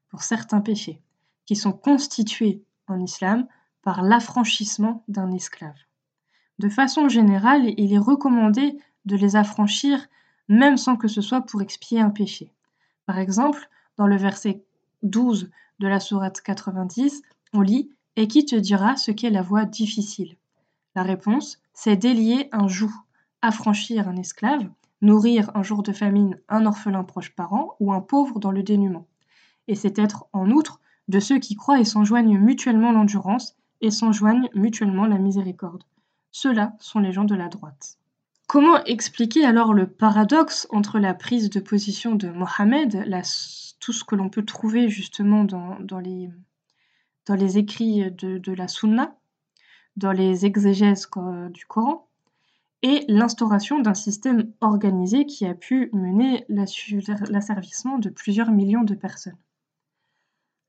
pour 0.08 0.22
certains 0.22 0.60
péchés, 0.60 1.02
qui 1.46 1.56
sont 1.56 1.72
constitués 1.72 2.62
en 2.86 3.00
islam 3.00 3.46
par 3.82 4.02
l'affranchissement 4.02 5.04
d'un 5.08 5.30
esclave. 5.32 5.76
De 6.58 6.68
façon 6.68 7.08
générale, 7.08 7.72
il 7.76 7.92
est 7.92 7.98
recommandé 7.98 8.78
de 9.04 9.16
les 9.16 9.36
affranchir 9.36 10.08
même 10.48 10.76
sans 10.76 10.96
que 10.96 11.08
ce 11.08 11.20
soit 11.20 11.42
pour 11.42 11.62
expier 11.62 12.00
un 12.00 12.10
péché. 12.10 12.52
Par 13.06 13.18
exemple, 13.18 13.68
dans 13.96 14.06
le 14.06 14.16
verset 14.16 14.64
12 15.02 15.50
de 15.78 15.86
la 15.86 16.00
sourate 16.00 16.40
90, 16.40 17.22
on 17.52 17.60
lit 17.60 17.90
Et 18.16 18.26
qui 18.26 18.44
te 18.44 18.56
dira 18.56 18.96
ce 18.96 19.12
qu'est 19.12 19.30
la 19.30 19.42
voie 19.42 19.64
difficile? 19.64 20.36
La 20.96 21.02
réponse, 21.02 21.58
c'est 21.72 21.96
délier 21.96 22.48
un 22.50 22.66
joug, 22.66 22.90
affranchir 23.42 24.08
un 24.08 24.16
esclave, 24.16 24.68
nourrir 25.00 25.50
un 25.54 25.62
jour 25.62 25.82
de 25.82 25.92
famine 25.92 26.38
un 26.48 26.66
orphelin 26.66 27.04
proche 27.04 27.34
parent 27.34 27.76
ou 27.80 27.92
un 27.92 28.00
pauvre 28.00 28.38
dans 28.38 28.50
le 28.50 28.62
dénuement. 28.62 29.06
Et 29.68 29.74
c'est 29.74 29.98
être, 29.98 30.26
en 30.32 30.50
outre, 30.50 30.80
de 31.08 31.20
ceux 31.20 31.38
qui 31.38 31.54
croient 31.54 31.80
et 31.80 31.84
s'enjoignent 31.84 32.38
mutuellement 32.38 32.92
l'endurance 32.92 33.56
et 33.80 33.90
s'enjoignent 33.90 34.48
mutuellement 34.54 35.06
la 35.06 35.18
miséricorde. 35.18 35.84
Ceux-là 36.32 36.74
sont 36.78 37.00
les 37.00 37.12
gens 37.12 37.24
de 37.24 37.34
la 37.34 37.48
droite. 37.48 37.98
Comment 38.46 38.82
expliquer 38.84 39.44
alors 39.44 39.74
le 39.74 39.86
paradoxe 39.86 40.66
entre 40.70 40.98
la 40.98 41.14
prise 41.14 41.50
de 41.50 41.60
position 41.60 42.14
de 42.14 42.28
Mohammed, 42.28 43.04
tout 43.78 43.92
ce 43.92 44.04
que 44.04 44.14
l'on 44.14 44.30
peut 44.30 44.44
trouver 44.44 44.88
justement 44.88 45.44
dans, 45.44 46.00
les, 46.00 47.58
écrits 47.58 48.10
de, 48.10 48.38
de, 48.38 48.52
la 48.52 48.66
Sunna, 48.66 49.14
dans 49.96 50.12
les 50.12 50.46
exégèses 50.46 51.08
du 51.50 51.66
Coran, 51.66 52.07
et 52.82 53.04
l'instauration 53.08 53.80
d'un 53.80 53.94
système 53.94 54.52
organisé 54.60 55.26
qui 55.26 55.46
a 55.46 55.54
pu 55.54 55.90
mener 55.92 56.46
l'asservissement 56.48 57.98
de 57.98 58.08
plusieurs 58.08 58.50
millions 58.50 58.84
de 58.84 58.94
personnes. 58.94 59.38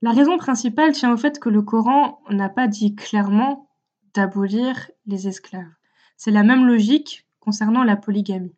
La 0.02 0.12
raison 0.12 0.38
principale 0.38 0.94
tient 0.94 1.14
au 1.14 1.18
fait 1.18 1.40
que 1.40 1.50
le 1.50 1.62
Coran 1.62 2.22
n'a 2.30 2.50
pas 2.50 2.68
dit 2.68 2.96
clairement 2.96 3.70
d'abolir 4.14 4.90
les 5.06 5.28
esclaves. 5.28 5.74
C'est 6.18 6.32
la 6.32 6.44
même 6.44 6.66
logique 6.66 7.28
concernant 7.40 7.84
la 7.84 7.96
polygamie. 7.96 8.56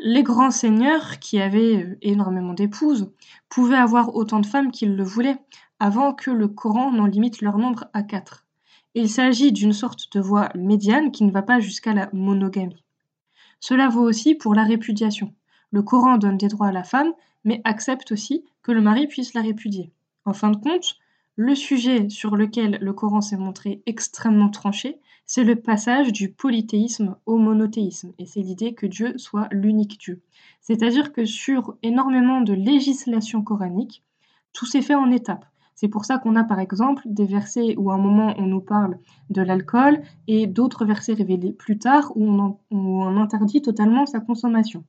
Les 0.00 0.22
grands 0.22 0.52
seigneurs, 0.52 1.18
qui 1.18 1.40
avaient 1.40 1.82
euh, 1.82 1.98
énormément 2.02 2.54
d'épouses, 2.54 3.12
pouvaient 3.48 3.76
avoir 3.76 4.14
autant 4.14 4.38
de 4.38 4.46
femmes 4.46 4.70
qu'ils 4.70 4.94
le 4.94 5.02
voulaient, 5.02 5.38
avant 5.80 6.14
que 6.14 6.30
le 6.30 6.46
Coran 6.46 6.92
n'en 6.92 7.06
limite 7.06 7.42
leur 7.42 7.58
nombre 7.58 7.86
à 7.92 8.04
quatre. 8.04 8.47
Il 9.00 9.08
s'agit 9.08 9.52
d'une 9.52 9.72
sorte 9.72 10.12
de 10.12 10.20
voie 10.20 10.48
médiane 10.56 11.12
qui 11.12 11.22
ne 11.22 11.30
va 11.30 11.42
pas 11.42 11.60
jusqu'à 11.60 11.94
la 11.94 12.10
monogamie. 12.12 12.82
Cela 13.60 13.88
vaut 13.88 14.02
aussi 14.02 14.34
pour 14.34 14.56
la 14.56 14.64
répudiation. 14.64 15.32
Le 15.70 15.82
Coran 15.82 16.18
donne 16.18 16.36
des 16.36 16.48
droits 16.48 16.66
à 16.66 16.72
la 16.72 16.82
femme, 16.82 17.12
mais 17.44 17.60
accepte 17.62 18.10
aussi 18.10 18.44
que 18.60 18.72
le 18.72 18.80
mari 18.80 19.06
puisse 19.06 19.34
la 19.34 19.42
répudier. 19.42 19.92
En 20.24 20.32
fin 20.32 20.50
de 20.50 20.56
compte, 20.56 20.96
le 21.36 21.54
sujet 21.54 22.08
sur 22.08 22.34
lequel 22.34 22.78
le 22.80 22.92
Coran 22.92 23.20
s'est 23.20 23.36
montré 23.36 23.82
extrêmement 23.86 24.48
tranché, 24.48 24.98
c'est 25.26 25.44
le 25.44 25.54
passage 25.54 26.12
du 26.12 26.32
polythéisme 26.32 27.14
au 27.24 27.38
monothéisme, 27.38 28.14
et 28.18 28.26
c'est 28.26 28.42
l'idée 28.42 28.74
que 28.74 28.86
Dieu 28.86 29.16
soit 29.16 29.46
l'unique 29.52 30.00
Dieu. 30.00 30.22
C'est-à-dire 30.60 31.12
que 31.12 31.24
sur 31.24 31.76
énormément 31.84 32.40
de 32.40 32.52
législation 32.52 33.42
coranique, 33.42 34.02
tout 34.52 34.66
s'est 34.66 34.82
fait 34.82 34.96
en 34.96 35.12
étapes. 35.12 35.46
C'est 35.80 35.86
pour 35.86 36.04
ça 36.04 36.18
qu'on 36.18 36.34
a 36.34 36.42
par 36.42 36.58
exemple 36.58 37.04
des 37.06 37.24
versets 37.24 37.76
où 37.76 37.92
à 37.92 37.94
un 37.94 37.98
moment 37.98 38.34
on 38.36 38.46
nous 38.46 38.60
parle 38.60 38.98
de 39.30 39.42
l'alcool 39.42 40.02
et 40.26 40.48
d'autres 40.48 40.84
versets 40.84 41.12
révélés 41.12 41.52
plus 41.52 41.78
tard 41.78 42.10
où 42.16 42.58
on, 42.72 43.16
interdit 43.16 43.62
totalement 43.62 44.04
sa 44.04 44.18
consommation. 44.18 44.82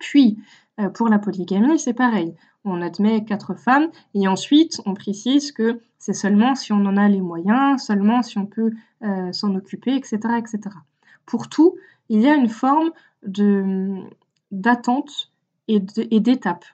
Puis, 0.00 0.36
euh, 0.80 0.88
pour 0.88 1.08
la 1.08 1.20
polygamie, 1.20 1.78
c'est 1.78 1.94
pareil. 1.94 2.34
On 2.64 2.82
admet 2.82 3.24
quatre 3.24 3.54
femmes 3.54 3.86
et 4.14 4.26
ensuite 4.26 4.80
on 4.84 4.94
précise 4.94 5.52
que 5.52 5.80
c'est 5.96 6.12
seulement 6.12 6.56
si 6.56 6.72
on 6.72 6.84
en 6.86 6.96
a 6.96 7.06
les 7.06 7.20
moyens, 7.20 7.80
seulement 7.80 8.22
si 8.22 8.36
on 8.36 8.46
peut 8.46 8.72
euh, 9.04 9.30
s'en 9.30 9.54
occuper, 9.54 9.94
etc., 9.94 10.18
etc. 10.38 10.58
Pour 11.24 11.48
tout, 11.48 11.76
il 12.08 12.20
y 12.20 12.26
a 12.28 12.34
une 12.34 12.48
forme 12.48 12.90
d'attente 14.50 15.30
et 15.68 15.78
d'étape. 15.78 16.64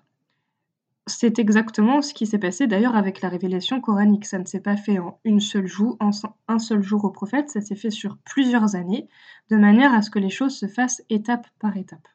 C'est 1.09 1.39
exactement 1.39 2.03
ce 2.03 2.13
qui 2.13 2.27
s'est 2.27 2.39
passé 2.39 2.67
d'ailleurs 2.67 2.97
avec 2.97 3.21
la 3.21 3.29
révélation 3.29 3.81
coranique. 3.81 4.25
Ça 4.25 4.39
ne 4.39 4.45
s'est 4.45 4.61
pas 4.61 4.77
fait 4.77 4.99
en 4.99 5.21
en 5.25 6.11
un 6.49 6.59
seul 6.59 6.83
jour 6.83 7.05
au 7.05 7.11
prophète, 7.11 7.49
ça 7.49 7.61
s'est 7.61 7.77
fait 7.77 7.91
sur 7.91 8.19
plusieurs 8.19 8.75
années, 8.75 9.09
de 9.51 9.57
manière 9.57 9.95
à 9.95 10.03
ce 10.03 10.11
que 10.11 10.19
les 10.19 10.31
choses 10.31 10.57
se 10.57 10.67
fassent 10.67 11.03
étape 11.09 11.47
par 11.61 11.77
étape. 11.77 12.09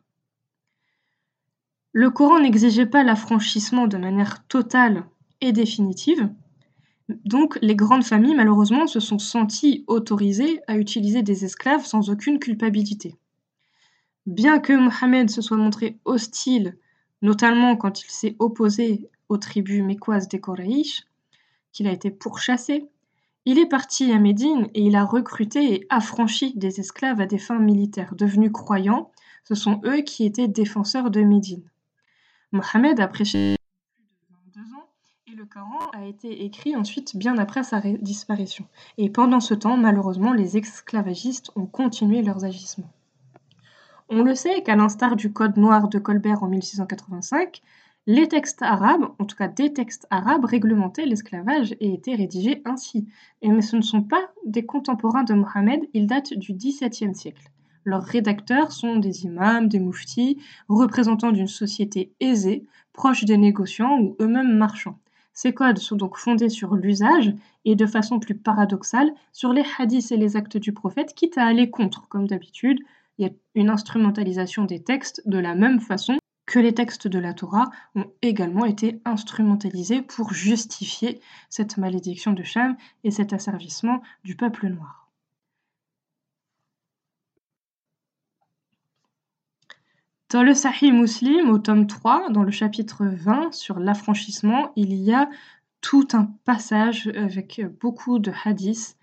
Le 1.94 2.10
Coran 2.10 2.40
n'exigeait 2.40 2.86
pas 2.86 3.04
l'affranchissement 3.04 3.88
de 3.88 3.98
manière 3.98 4.46
totale 4.48 5.06
et 5.40 5.54
définitive, 5.54 6.30
donc 7.26 7.58
les 7.62 7.76
grandes 7.76 8.04
familles 8.04 8.36
malheureusement 8.36 8.88
se 8.88 9.00
sont 9.00 9.20
senties 9.20 9.84
autorisées 9.88 10.62
à 10.68 10.78
utiliser 10.78 11.22
des 11.22 11.46
esclaves 11.46 11.86
sans 11.86 12.10
aucune 12.10 12.40
culpabilité. 12.40 13.16
Bien 14.26 14.60
que 14.60 14.74
Mohammed 14.74 15.30
se 15.30 15.42
soit 15.42 15.58
montré 15.58 16.00
hostile, 16.06 16.78
notamment 17.22 17.76
quand 17.76 18.04
il 18.04 18.10
s'est 18.10 18.36
opposé 18.40 19.10
aux 19.30 19.38
tribus 19.38 19.84
mécoises 19.84 20.28
des 20.28 20.40
Koraïch, 20.40 21.06
qu'il 21.72 21.88
a 21.88 21.92
été 21.92 22.12
pourchassé, 22.12 22.90
il 23.46 23.58
est 23.58 23.68
parti 23.68 24.12
à 24.12 24.20
Médine 24.20 24.68
et 24.76 24.82
il 24.82 24.96
a 24.96 25.04
recruté 25.04 25.74
et 25.74 25.88
affranchi 25.90 26.54
des 26.56 26.80
esclaves 26.80 27.22
à 27.22 27.26
des 27.26 27.40
fins 27.40 27.60
militaires. 27.60 28.14
Devenus 28.16 28.52
croyants, 28.52 29.12
ce 29.46 29.56
sont 29.56 29.82
eux 29.86 30.02
qui 30.02 30.26
étaient 30.26 30.48
défenseurs 30.48 31.10
de 31.10 31.22
Médine. 31.22 31.64
Mohammed 32.52 33.00
a 33.00 33.08
prêché 33.08 33.56
plus 33.96 34.60
de 34.60 34.64
22 34.64 34.76
ans 34.76 34.88
et 35.28 35.32
le 35.32 35.46
Coran 35.46 35.90
a 35.94 36.06
été 36.06 36.44
écrit 36.44 36.76
ensuite 36.76 37.16
bien 37.16 37.38
après 37.38 37.64
sa 37.64 37.80
disparition. 37.80 38.68
Et 38.98 39.10
pendant 39.10 39.40
ce 39.40 39.56
temps, 39.56 39.78
malheureusement, 39.78 40.34
les 40.34 40.58
esclavagistes 40.58 41.52
ont 41.56 41.66
continué 41.66 42.22
leurs 42.22 42.46
agissements. 42.46 42.92
On 44.14 44.24
le 44.24 44.36
sait 44.36 44.62
qu'à 44.62 44.76
l'instar 44.76 45.16
du 45.16 45.32
Code 45.32 45.56
noir 45.56 45.88
de 45.88 45.98
Colbert 45.98 46.44
en 46.44 46.50
1685, 46.50 47.62
les 48.08 48.28
textes 48.28 48.62
arabes, 48.62 49.06
en 49.20 49.24
tout 49.24 49.38
cas 49.38 49.48
des 49.48 49.72
textes 49.72 50.06
arabes, 50.10 50.44
réglementaient 50.44 51.06
l'esclavage 51.06 51.78
et 51.80 51.94
étaient 51.94 52.16
rédigés 52.16 52.62
ainsi. 52.66 53.08
Et 53.42 53.48
mais 53.48 53.62
ce 53.62 53.78
ne 53.78 53.82
sont 53.82 54.02
pas 54.02 54.22
des 54.46 54.66
contemporains 54.66 55.24
de 55.24 55.34
Mohammed, 55.34 55.88
ils 55.94 56.08
datent 56.08 56.34
du 56.34 56.52
XVIIe 56.52 57.16
siècle. 57.16 57.50
Leurs 57.86 58.04
rédacteurs 58.04 58.74
sont 58.74 58.98
des 58.98 59.24
imams, 59.24 59.70
des 59.70 59.80
mouftis, 59.80 60.42
représentants 60.68 61.32
d'une 61.32 61.48
société 61.48 62.12
aisée, 62.20 62.66
proche 62.92 63.24
des 63.24 63.38
négociants 63.38 63.98
ou 63.98 64.18
eux-mêmes 64.20 64.58
marchands. 64.58 65.00
Ces 65.32 65.54
codes 65.54 65.78
sont 65.78 65.96
donc 65.96 66.18
fondés 66.18 66.50
sur 66.50 66.76
l'usage 66.76 67.34
et 67.64 67.76
de 67.76 67.86
façon 67.86 68.20
plus 68.20 68.36
paradoxale 68.36 69.14
sur 69.32 69.54
les 69.54 69.64
hadiths 69.80 70.12
et 70.12 70.18
les 70.18 70.36
actes 70.36 70.58
du 70.58 70.74
prophète, 70.74 71.14
quitte 71.16 71.38
à 71.38 71.46
aller 71.46 71.70
contre, 71.70 72.10
comme 72.10 72.28
d'habitude. 72.28 72.80
Il 73.22 73.26
y 73.26 73.30
a 73.30 73.34
une 73.54 73.70
instrumentalisation 73.70 74.66
des 74.66 74.84
textes 74.84 75.22
de 75.28 75.38
la 75.38 75.54
même 75.54 75.80
façon 75.80 76.18
que 76.48 76.58
les 76.58 76.74
textes 76.74 77.08
de 77.08 77.20
la 77.20 77.36
Torah 77.36 77.70
ont 77.94 78.12
également 78.24 78.66
été 78.66 79.00
instrumentalisés 79.06 80.02
pour 80.02 80.34
justifier 80.34 81.22
cette 81.48 81.78
malédiction 81.78 82.34
de 82.34 82.42
Cham 82.42 82.76
et 83.04 83.12
cet 83.12 83.32
asservissement 83.32 84.02
du 84.24 84.36
peuple 84.36 84.70
noir. 84.70 85.12
Dans 90.32 90.42
le 90.42 90.56
Sahih 90.56 90.92
Muslim, 90.92 91.52
au 91.52 91.60
tome 91.60 91.86
3, 91.86 92.32
dans 92.32 92.42
le 92.42 92.50
chapitre 92.50 93.06
20 93.06 93.54
sur 93.54 93.78
l'affranchissement, 93.78 94.72
il 94.76 94.96
y 94.96 95.14
a 95.14 95.30
tout 95.80 96.08
un 96.14 96.26
passage 96.44 97.08
avec 97.16 97.62
beaucoup 97.80 98.18
de 98.18 98.34
hadiths 98.44 98.98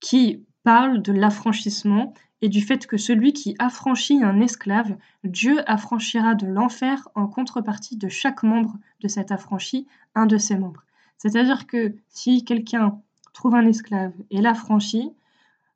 qui 0.00 0.44
parlent 0.64 1.00
de 1.00 1.12
l'affranchissement 1.12 2.12
et 2.40 2.48
du 2.48 2.60
fait 2.60 2.86
que 2.86 2.96
celui 2.96 3.32
qui 3.32 3.56
affranchit 3.58 4.22
un 4.22 4.40
esclave, 4.40 4.96
Dieu 5.24 5.58
affranchira 5.70 6.34
de 6.34 6.46
l'enfer 6.46 7.08
en 7.14 7.26
contrepartie 7.26 7.96
de 7.96 8.08
chaque 8.08 8.42
membre 8.42 8.76
de 9.00 9.08
cet 9.08 9.32
affranchi 9.32 9.86
un 10.14 10.26
de 10.26 10.38
ses 10.38 10.56
membres. 10.56 10.84
C'est-à-dire 11.16 11.66
que 11.66 11.94
si 12.08 12.44
quelqu'un 12.44 13.00
trouve 13.32 13.54
un 13.54 13.66
esclave 13.66 14.12
et 14.30 14.40
l'affranchit, 14.40 15.12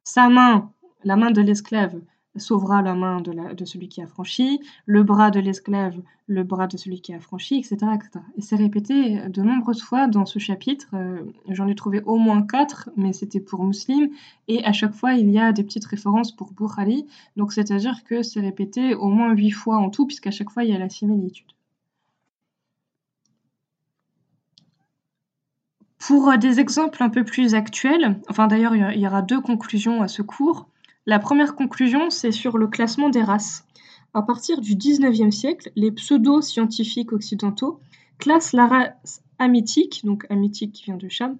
sa 0.04 0.28
main, 0.28 0.70
la 1.04 1.16
main 1.16 1.30
de 1.30 1.40
l'esclave, 1.40 2.00
sauvera 2.36 2.82
la 2.82 2.94
main 2.94 3.20
de, 3.20 3.64
celui 3.64 3.88
qui 3.88 4.02
a 4.02 4.06
franchi, 4.06 4.60
le 4.86 5.02
bras 5.02 5.30
de 5.30 5.40
l'esclave, 5.40 6.00
le 6.26 6.44
bras 6.44 6.66
de 6.66 6.76
celui 6.76 7.00
qui 7.00 7.12
a 7.12 7.20
franchi, 7.20 7.56
etc. 7.56 7.78
Et 8.36 8.40
c'est 8.40 8.56
répété 8.56 9.28
de 9.28 9.42
nombreuses 9.42 9.82
fois 9.82 10.06
dans 10.06 10.24
ce 10.24 10.38
chapitre. 10.38 10.88
Euh, 10.94 11.20
j'en 11.48 11.68
ai 11.68 11.74
trouvé 11.74 12.00
au 12.02 12.16
moins 12.16 12.42
quatre, 12.42 12.90
mais 12.96 13.12
c'était 13.12 13.40
pour 13.40 13.64
Muslim. 13.64 14.10
Et 14.48 14.64
à 14.64 14.72
chaque 14.72 14.94
fois, 14.94 15.14
il 15.14 15.30
y 15.30 15.38
a 15.38 15.52
des 15.52 15.64
petites 15.64 15.84
références 15.84 16.32
pour 16.34 16.52
Bukhari. 16.52 17.06
Donc 17.36 17.52
c'est-à-dire 17.52 18.02
que 18.04 18.22
c'est 18.22 18.40
répété 18.40 18.94
au 18.94 19.08
moins 19.08 19.32
huit 19.32 19.50
fois 19.50 19.76
en 19.76 19.90
tout, 19.90 20.06
puisqu'à 20.06 20.30
chaque 20.30 20.50
fois, 20.50 20.64
il 20.64 20.70
y 20.70 20.74
a 20.74 20.78
la 20.78 20.88
similitude. 20.88 21.46
Pour 25.98 26.36
des 26.36 26.58
exemples 26.58 27.00
un 27.02 27.10
peu 27.10 27.22
plus 27.22 27.54
actuels, 27.54 28.20
enfin 28.28 28.48
d'ailleurs 28.48 28.74
il 28.74 28.98
y 28.98 29.06
aura 29.06 29.22
deux 29.22 29.40
conclusions 29.40 30.02
à 30.02 30.08
ce 30.08 30.22
cours. 30.22 30.66
La 31.04 31.18
première 31.18 31.56
conclusion, 31.56 32.10
c'est 32.10 32.30
sur 32.30 32.58
le 32.58 32.68
classement 32.68 33.08
des 33.08 33.22
races. 33.22 33.66
À 34.14 34.22
partir 34.22 34.60
du 34.60 34.76
XIXe 34.76 35.34
siècle, 35.34 35.72
les 35.74 35.90
pseudo-scientifiques 35.90 37.12
occidentaux 37.12 37.80
classent 38.18 38.52
la 38.52 38.68
race 38.68 39.20
hamitique, 39.40 40.02
donc 40.04 40.24
hamitique 40.30 40.72
qui 40.72 40.84
vient 40.84 40.96
de 40.96 41.08
Cham, 41.08 41.38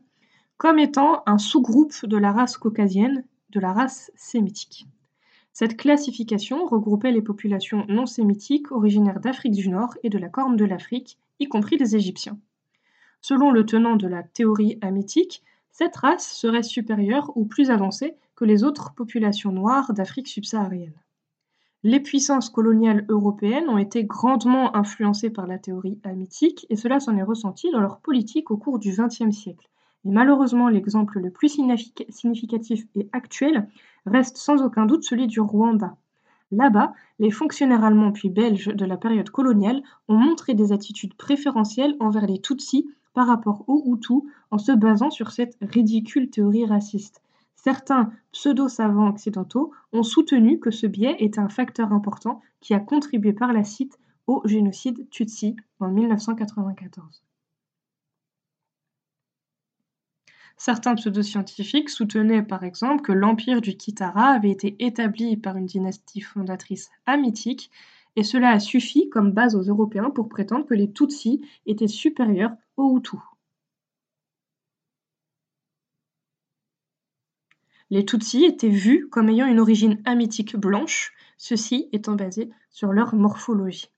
comme 0.57 0.81
étant 0.81 1.23
un 1.27 1.39
sous-groupe 1.39 1.95
de 2.05 2.17
la 2.17 2.33
race 2.33 2.57
caucasienne, 2.57 3.25
de 3.51 3.61
la 3.61 3.73
race 3.73 4.11
sémitique. 4.17 4.87
Cette 5.53 5.77
classification 5.77 6.67
regroupait 6.67 7.13
les 7.13 7.23
populations 7.23 7.85
non 7.89 8.07
sémitiques 8.07 8.73
originaires 8.73 9.21
d'Afrique 9.21 9.53
du 9.53 9.69
Nord 9.69 9.95
et 10.03 10.09
de 10.09 10.19
la 10.19 10.29
Corne 10.29 10.57
de 10.57 10.65
l'Afrique, 10.65 11.19
y 11.39 11.47
compris 11.47 11.77
les 11.77 11.95
Égyptiens. 11.95 12.37
Selon 13.21 13.53
le 13.53 13.65
tenant 13.65 13.95
de 13.95 14.09
la 14.09 14.25
théorie 14.25 14.79
hamitique, 14.81 15.45
cette 15.71 15.95
race 15.95 16.33
serait 16.33 16.65
supérieure 16.65 17.31
ou 17.37 17.45
plus 17.45 17.71
avancée 17.71 18.17
les 18.41 18.65
autres 18.65 18.95
populations 18.95 19.53
noires 19.53 19.93
d'Afrique 19.93 20.29
subsaharienne. 20.29 20.95
Les 21.85 22.01
puissances 22.01 22.49
coloniales 22.49 23.05
européennes 23.09 23.69
ont 23.69 23.79
été 23.79 24.05
grandement 24.05 24.77
influencées 24.77 25.31
par 25.31 25.47
la 25.47 25.59
théorie 25.59 25.99
hamitique 26.05 26.65
et 26.71 26.77
cela 26.77 27.01
s'en 27.01 27.17
est 27.17 27.25
ressenti 27.25 27.71
dans 27.73 27.81
leur 27.81 27.99
politique 27.99 28.51
au 28.51 28.57
cours 28.57 28.79
du 28.79 28.93
XXe 28.93 29.37
siècle. 29.37 29.69
Et 30.05 30.11
malheureusement, 30.11 30.69
l'exemple 30.69 31.19
le 31.19 31.31
plus 31.31 31.49
significatif 32.09 32.85
et 32.95 33.09
actuel 33.13 33.69
reste 34.07 34.37
sans 34.37 34.63
aucun 34.63 34.87
doute 34.87 35.03
celui 35.03 35.27
du 35.27 35.41
Rwanda. 35.41 35.97
Là-bas, 36.53 36.93
les 37.19 37.31
fonctionnaires 37.31 37.83
allemands 37.83 38.13
puis 38.13 38.29
belges 38.29 38.69
de 38.69 38.85
la 38.85 38.97
période 38.97 39.31
coloniale 39.31 39.83
ont 40.09 40.17
montré 40.17 40.55
des 40.55 40.73
attitudes 40.73 41.15
préférentielles 41.15 41.97
envers 41.99 42.27
les 42.27 42.41
Tutsis 42.41 42.87
par 43.15 43.27
rapport 43.27 43.65
aux 43.69 43.83
Hutus 43.87 44.23
en 44.51 44.59
se 44.59 44.73
basant 44.73 45.11
sur 45.11 45.31
cette 45.33 45.57
ridicule 45.63 46.31
théorie 46.31 46.67
raciste. 46.67 47.23
Certains 47.65 48.13
pseudo-savants 48.33 49.11
occidentaux 49.11 49.73
ont 49.93 50.03
soutenu 50.03 50.59
que 50.59 50.73
ce 50.73 50.89
biais 50.89 51.15
était 51.21 51.39
un 51.39 51.49
facteur 51.49 51.93
important 51.93 52.41
qui 52.61 52.75
a 52.75 52.81
contribué 52.81 53.33
par 53.33 53.53
la 53.53 53.63
suite 53.63 54.01
au 54.27 54.43
génocide 54.45 55.09
Tutsi 55.11 55.55
en 55.79 55.89
1994. 55.89 57.23
Certains 60.57 60.97
pseudo-scientifiques 60.97 61.89
soutenaient 61.89 62.43
par 62.43 62.65
exemple 62.65 63.03
que 63.03 63.13
l'empire 63.13 63.61
du 63.61 63.77
Kitara 63.77 64.31
avait 64.31 64.51
été 64.51 64.75
établi 64.81 65.37
par 65.37 65.57
une 65.57 65.67
dynastie 65.67 66.21
fondatrice 66.21 66.91
hamitique 67.07 67.71
et 68.17 68.25
cela 68.25 68.51
a 68.51 68.59
suffi 68.59 69.09
comme 69.09 69.31
base 69.31 69.55
aux 69.55 69.63
Européens 69.63 70.11
pour 70.11 70.29
prétendre 70.29 70.67
que 70.67 70.75
les 70.75 70.93
Tutsis 70.93 71.41
étaient 71.67 71.87
supérieurs 71.87 72.57
aux 72.77 72.99
Hutus. 72.99 73.21
Les 77.93 78.07
Tutsis 78.07 78.47
étaient 78.47 78.71
vus 78.71 79.07
comme 79.11 79.29
ayant 79.29 79.45
une 79.45 79.61
origine 79.61 80.01
hamitique 80.07 80.57
blanche, 80.57 81.13
ceci 81.37 81.91
étant 81.93 82.15
basé 82.15 82.49
sur 82.71 82.91
leur 82.91 83.15
morphologie. 83.15 83.91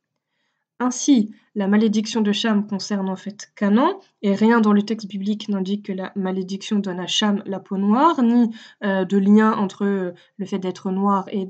Ainsi, 0.81 1.33
la 1.55 1.69
malédiction 1.69 2.21
de 2.21 2.33
Cham 2.33 2.67
concerne 2.67 3.09
en 3.09 3.15
fait 3.15 3.53
Canaan, 3.55 4.01
et 4.23 4.35
rien 4.35 4.61
dans 4.61 4.73
le 4.73 4.83
texte 4.83 5.07
biblique 5.07 5.49
n'indique 5.49 5.85
que 5.87 5.93
la 5.93 6.11
malédiction 6.17 6.81
donne 6.81 6.99
à 6.99 7.07
Cham 7.07 7.41
la 7.47 7.61
peau 7.61 7.77
noire, 7.77 8.21
ni 8.21 8.51
euh, 8.83 9.05
de 9.05 9.17
lien 9.17 9.53
entre 9.53 10.13
le 10.39 10.45
fait 10.45 10.59
d'être 10.59 10.91
noir 10.91 11.29
et 11.31 11.47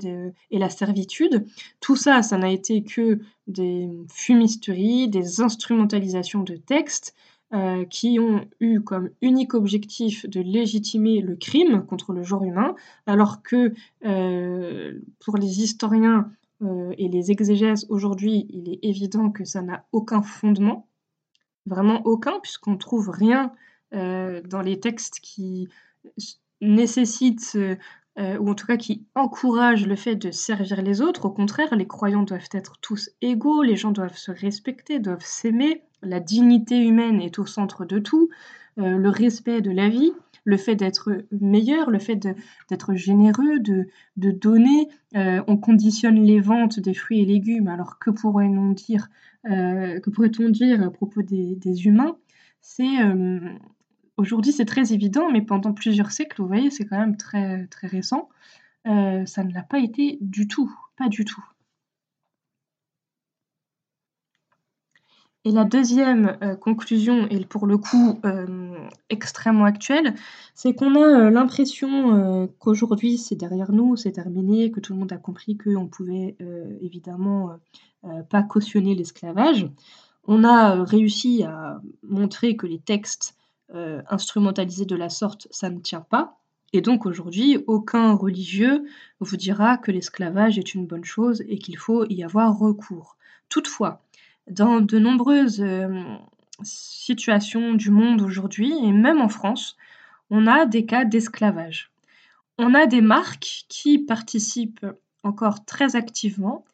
la 0.51 0.69
servitude. 0.69 1.47
Tout 1.79 1.95
ça, 1.95 2.21
ça 2.21 2.37
n'a 2.37 2.51
été 2.51 2.83
que 2.83 3.21
des 3.47 3.89
fumisteries, 4.13 5.07
des 5.07 5.41
instrumentalisations 5.41 6.43
de 6.43 6.57
textes, 6.57 7.15
euh, 7.55 7.85
qui 7.85 8.19
ont 8.19 8.45
eu 8.59 8.81
comme 8.81 9.11
unique 9.21 9.53
objectif 9.53 10.27
de 10.27 10.41
légitimer 10.41 11.21
le 11.21 11.37
crime 11.37 11.85
contre 11.85 12.11
le 12.11 12.21
genre 12.21 12.43
humain, 12.43 12.75
alors 13.05 13.43
que 13.43 13.71
euh, 14.03 14.99
pour 15.23 15.37
les 15.37 15.61
historiens 15.61 16.29
euh, 16.63 16.93
et 16.97 17.07
les 17.07 17.31
exégèses 17.31 17.85
aujourd'hui, 17.87 18.45
il 18.49 18.73
est 18.73 18.79
évident 18.83 19.29
que 19.29 19.45
ça 19.45 19.61
n'a 19.61 19.85
aucun 19.93 20.21
fondement, 20.21 20.89
vraiment 21.65 22.01
aucun, 22.05 22.41
puisqu'on 22.41 22.75
trouve 22.75 23.09
rien 23.09 23.53
dans 23.93 24.61
les 24.61 24.77
textes 24.81 25.21
qui 25.21 25.69
nécessitent 26.59 27.57
ou 28.17 28.49
en 28.49 28.55
tout 28.55 28.65
cas 28.65 28.77
qui 28.77 29.05
encouragent 29.13 29.87
le 29.87 29.97
fait 29.97 30.15
de 30.15 30.31
servir 30.31 30.81
les 30.81 31.01
autres. 31.01 31.25
Au 31.25 31.31
contraire, 31.31 31.75
les 31.75 31.85
croyants 31.85 32.23
doivent 32.23 32.47
être 32.53 32.77
tous 32.79 33.09
égaux, 33.21 33.61
les 33.61 33.75
gens 33.75 33.91
doivent 33.91 34.17
se 34.17 34.31
respecter, 34.31 34.99
doivent 34.99 35.25
s'aimer, 35.25 35.83
la 36.05 36.19
dignité 36.19 36.79
humaine 36.79 37.19
est 37.19 37.39
au 37.39 37.45
centre 37.45 37.85
de 37.85 37.99
tout, 37.99 38.29
euh, 38.77 38.97
le 38.97 39.09
respect 39.09 39.61
de 39.61 39.71
la 39.71 39.89
vie, 39.89 40.13
le 40.43 40.57
fait 40.57 40.75
d'être 40.75 41.25
meilleur, 41.31 41.89
le 41.89 41.99
fait 41.99 42.15
d'être 42.69 42.93
généreux, 42.95 43.59
de, 43.59 43.87
donner. 44.17 44.89
Euh, 45.15 45.41
on 45.47 45.57
conditionne 45.57 46.23
les 46.23 46.39
ventes 46.39 46.79
des 46.79 46.93
fruits 46.93 47.21
et 47.21 47.25
légumes, 47.25 47.67
alors 47.67 47.97
que 47.99 48.11
pourrait-on 48.11 48.71
dire, 48.71 49.09
euh, 49.49 49.97
à 49.97 50.89
propos 50.91 51.21
des, 51.23 51.85
humains? 51.85 52.15
C'est 52.61 52.97
aujourd'hui 54.17 54.51
c'est 54.51 54.65
très 54.65 54.93
évident, 54.93 55.31
mais 55.31 55.41
pendant 55.41 55.73
plusieurs 55.73 56.11
siècles, 56.11 56.41
vous 56.41 56.47
voyez, 56.47 56.71
c'est 56.71 56.85
quand 56.85 56.99
même 56.99 57.17
très 57.17 57.67
très 57.67 57.87
récent. 57.87 58.29
ça 58.85 59.43
ne 59.43 59.53
l'a 59.53 59.63
pas 59.63 59.79
été 59.79 60.17
du 60.21 60.47
tout, 60.47 60.71
pas 60.97 61.09
du 61.09 61.25
tout. 61.25 61.43
Et 65.45 65.51
la 65.51 65.63
deuxième 65.63 66.37
euh, 66.41 66.55
conclusion, 66.55 67.27
et 67.29 67.45
pour 67.45 67.67
le 67.67 67.77
coup 67.77 68.19
euh, 68.25 68.75
extrêmement 69.11 69.65
actuelle, 69.65 70.15
c'est 70.55 70.73
qu'on 70.73 70.95
a 70.95 71.27
euh, 71.27 71.29
l'impression 71.29 72.49
qu'aujourd'hui 72.57 73.19
c'est 73.19 73.35
derrière 73.35 73.71
nous, 73.71 73.95
c'est 73.95 74.13
terminé, 74.13 74.71
que 74.71 74.79
tout 74.79 74.93
le 74.93 74.99
monde 74.99 75.13
a 75.13 75.17
compris 75.17 75.55
qu'on 75.55 75.87
pouvait 75.87 76.35
évidemment 76.81 77.51
pas 78.29 78.41
cautionner 78.41 78.95
l'esclavage. 78.95 79.69
On 80.27 80.43
a 80.43 80.83
réussi 80.83 81.43
à 81.43 81.79
montrer 82.01 82.55
que 82.55 82.65
les 82.65 82.79
textes 82.79 83.35
instrumentalisés 83.73 84.85
de 84.85 84.95
la 84.95 85.09
sorte, 85.09 85.47
ça 85.51 85.69
ne 85.69 85.79
tient 85.79 86.01
pas. 86.01 86.39
Et 86.73 86.81
donc 86.81 87.05
aujourd'hui, 87.05 87.63
aucun 87.67 88.13
religieux 88.13 88.85
vous 89.19 89.37
dira 89.37 89.77
que 89.77 89.91
l'esclavage 89.91 90.57
est 90.57 90.73
une 90.73 90.85
bonne 90.85 91.05
chose 91.05 91.41
et 91.47 91.57
qu'il 91.57 91.77
faut 91.77 92.05
y 92.09 92.23
avoir 92.23 92.57
recours. 92.57 93.17
Toutefois, 93.49 94.03
dans 94.49 94.81
de 94.81 94.99
nombreuses 94.99 95.61
euh, 95.61 96.03
situations 96.63 97.73
du 97.73 97.91
monde 97.91 98.21
aujourd'hui, 98.21 98.73
et 98.83 98.91
même 98.91 99.21
en 99.21 99.29
France, 99.29 99.77
on 100.29 100.47
a 100.47 100.65
des 100.65 100.85
cas 100.85 101.05
d'esclavage. 101.05 101.91
On 102.57 102.73
a 102.73 102.87
des 102.87 103.01
marques 103.01 103.65
qui 103.69 103.99
participent 103.99 104.85
encore 105.23 105.65
très 105.65 105.95
activement 105.95 106.65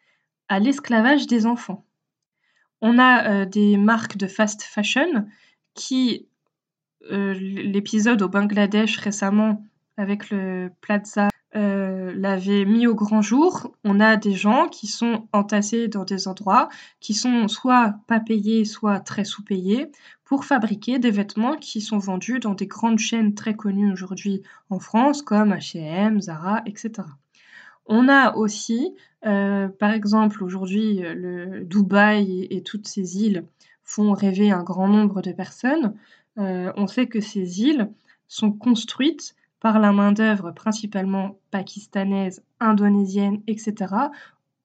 à 0.47 0.60
l'esclavage 0.60 1.27
des 1.27 1.45
enfants. 1.45 1.86
On 2.82 2.99
a 2.99 3.30
euh, 3.30 3.45
des 3.45 3.77
marques 3.77 4.17
de 4.17 4.27
fast 4.27 4.63
fashion 4.63 5.27
qui, 5.73 6.25
euh, 6.25 6.31
l'épisode 7.09 8.21
au 8.21 8.29
Bangladesh 8.29 8.97
récemment 8.97 9.63
avec 9.97 10.29
le 10.29 10.69
Plaza 10.81 11.29
euh, 11.53 12.13
l'avait 12.15 12.63
mis 12.63 12.87
au 12.87 12.95
grand 12.95 13.21
jour, 13.21 13.75
on 13.83 13.99
a 13.99 14.15
des 14.15 14.31
gens 14.31 14.69
qui 14.69 14.87
sont 14.87 15.27
entassés 15.33 15.89
dans 15.89 16.05
des 16.05 16.29
endroits 16.29 16.69
qui 17.01 17.13
sont 17.13 17.49
soit 17.49 17.95
pas 18.07 18.21
payés, 18.21 18.63
soit 18.63 19.01
très 19.01 19.25
sous-payés 19.25 19.91
pour 20.23 20.45
fabriquer 20.45 20.97
des 20.97 21.11
vêtements 21.11 21.57
qui 21.57 21.81
sont 21.81 21.97
vendus 21.97 22.39
dans 22.39 22.53
des 22.53 22.67
grandes 22.67 22.99
chaînes 22.99 23.35
très 23.35 23.53
connues 23.53 23.91
aujourd'hui 23.91 24.43
en 24.69 24.79
France 24.79 25.21
comme 25.23 25.51
H&M, 25.51 26.21
Zara, 26.21 26.61
etc. 26.65 26.91
On 27.85 28.07
a 28.07 28.33
aussi, 28.37 28.95
euh, 29.25 29.67
par 29.67 29.91
exemple, 29.91 30.45
aujourd'hui, 30.45 31.01
le 31.01 31.65
Dubaï 31.65 32.47
et, 32.49 32.63
toutes 32.63 32.87
ces 32.87 33.17
îles 33.21 33.43
font 33.83 34.13
rêver 34.13 34.51
un 34.51 34.63
grand 34.63 34.87
nombre 34.87 35.21
de 35.21 35.33
personnes. 35.33 35.95
Euh, 36.38 36.72
on 36.76 36.88
sait 36.88 37.08
que 37.08 37.20
ces 37.20 37.62
îles 37.62 37.89
sont 38.28 38.52
construites 38.52 39.36
par 39.60 39.80
la 39.80 39.91
main-d'œuvre 39.91 40.52
principalement 40.52 41.39
pakistanaise, 41.52 42.44
indonésienne, 42.60 43.41
etc. 43.48 43.94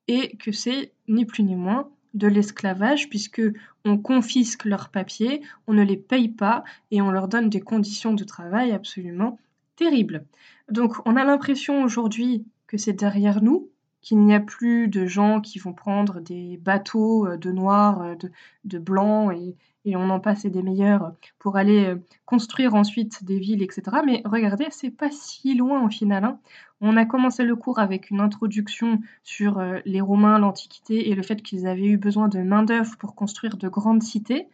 Et 0.08 0.36
que 0.36 0.52
c'est 0.52 0.92
ni 1.08 1.24
plus 1.24 1.42
ni 1.42 1.54
moins 1.54 1.90
de 2.14 2.28
l'esclavage 2.28 3.10
puisque 3.10 3.42
on 3.84 3.98
confisque 3.98 4.64
leurs 4.64 4.88
papiers, 4.88 5.42
on 5.66 5.74
ne 5.74 5.82
les 5.82 5.98
paye 5.98 6.28
pas 6.28 6.64
et 6.90 7.02
on 7.02 7.10
leur 7.10 7.28
donne 7.28 7.50
des 7.50 7.60
conditions 7.60 8.14
de 8.14 8.24
travail 8.24 8.72
absolument 8.72 9.38
terribles. 9.76 10.24
Donc 10.70 10.94
on 11.04 11.16
a 11.16 11.24
l'impression 11.24 11.82
aujourd'hui 11.82 12.46
que 12.66 12.78
c'est 12.78 12.94
derrière 12.94 13.42
nous, 13.42 13.70
qu'il 14.00 14.18
n'y 14.20 14.34
a 14.34 14.40
plus 14.40 14.88
de 14.88 15.06
gens 15.06 15.40
qui 15.40 15.58
vont 15.58 15.72
prendre 15.74 16.20
des 16.20 16.56
bateaux 16.56 17.26
euh, 17.26 17.36
de 17.36 17.50
noirs, 17.50 18.02
euh, 18.02 18.14
de, 18.14 18.30
de 18.64 18.78
blancs 18.78 19.32
et, 19.36 19.56
et 19.86 19.96
on 19.96 20.10
en 20.10 20.20
passe 20.20 20.44
et 20.44 20.50
des 20.50 20.62
meilleurs 20.62 21.12
pour 21.38 21.56
aller 21.56 21.86
euh, 21.86 21.96
construire 22.26 22.74
ensuite 22.74 23.24
des 23.24 23.38
villes, 23.38 23.62
etc. 23.62 23.82
Mais 24.04 24.20
regardez, 24.24 24.66
c'est 24.70 24.90
pas 24.90 25.10
si 25.10 25.54
loin 25.54 25.82
au 25.86 25.88
final. 25.88 26.24
Hein. 26.24 26.40
On 26.80 26.96
a 26.96 27.06
commencé 27.06 27.44
le 27.44 27.56
cours 27.56 27.78
avec 27.78 28.10
une 28.10 28.20
introduction 28.20 29.00
sur 29.22 29.58
euh, 29.58 29.78
les 29.86 30.00
Romains, 30.00 30.38
l'Antiquité 30.38 31.08
et 31.08 31.14
le 31.14 31.22
fait 31.22 31.40
qu'ils 31.40 31.66
avaient 31.66 31.86
eu 31.86 31.96
besoin 31.96 32.28
de 32.28 32.40
main-d'œuvre 32.40 32.96
pour 32.98 33.14
construire 33.14 33.56
de 33.56 33.68
grandes 33.68 34.02
cités. 34.02 34.48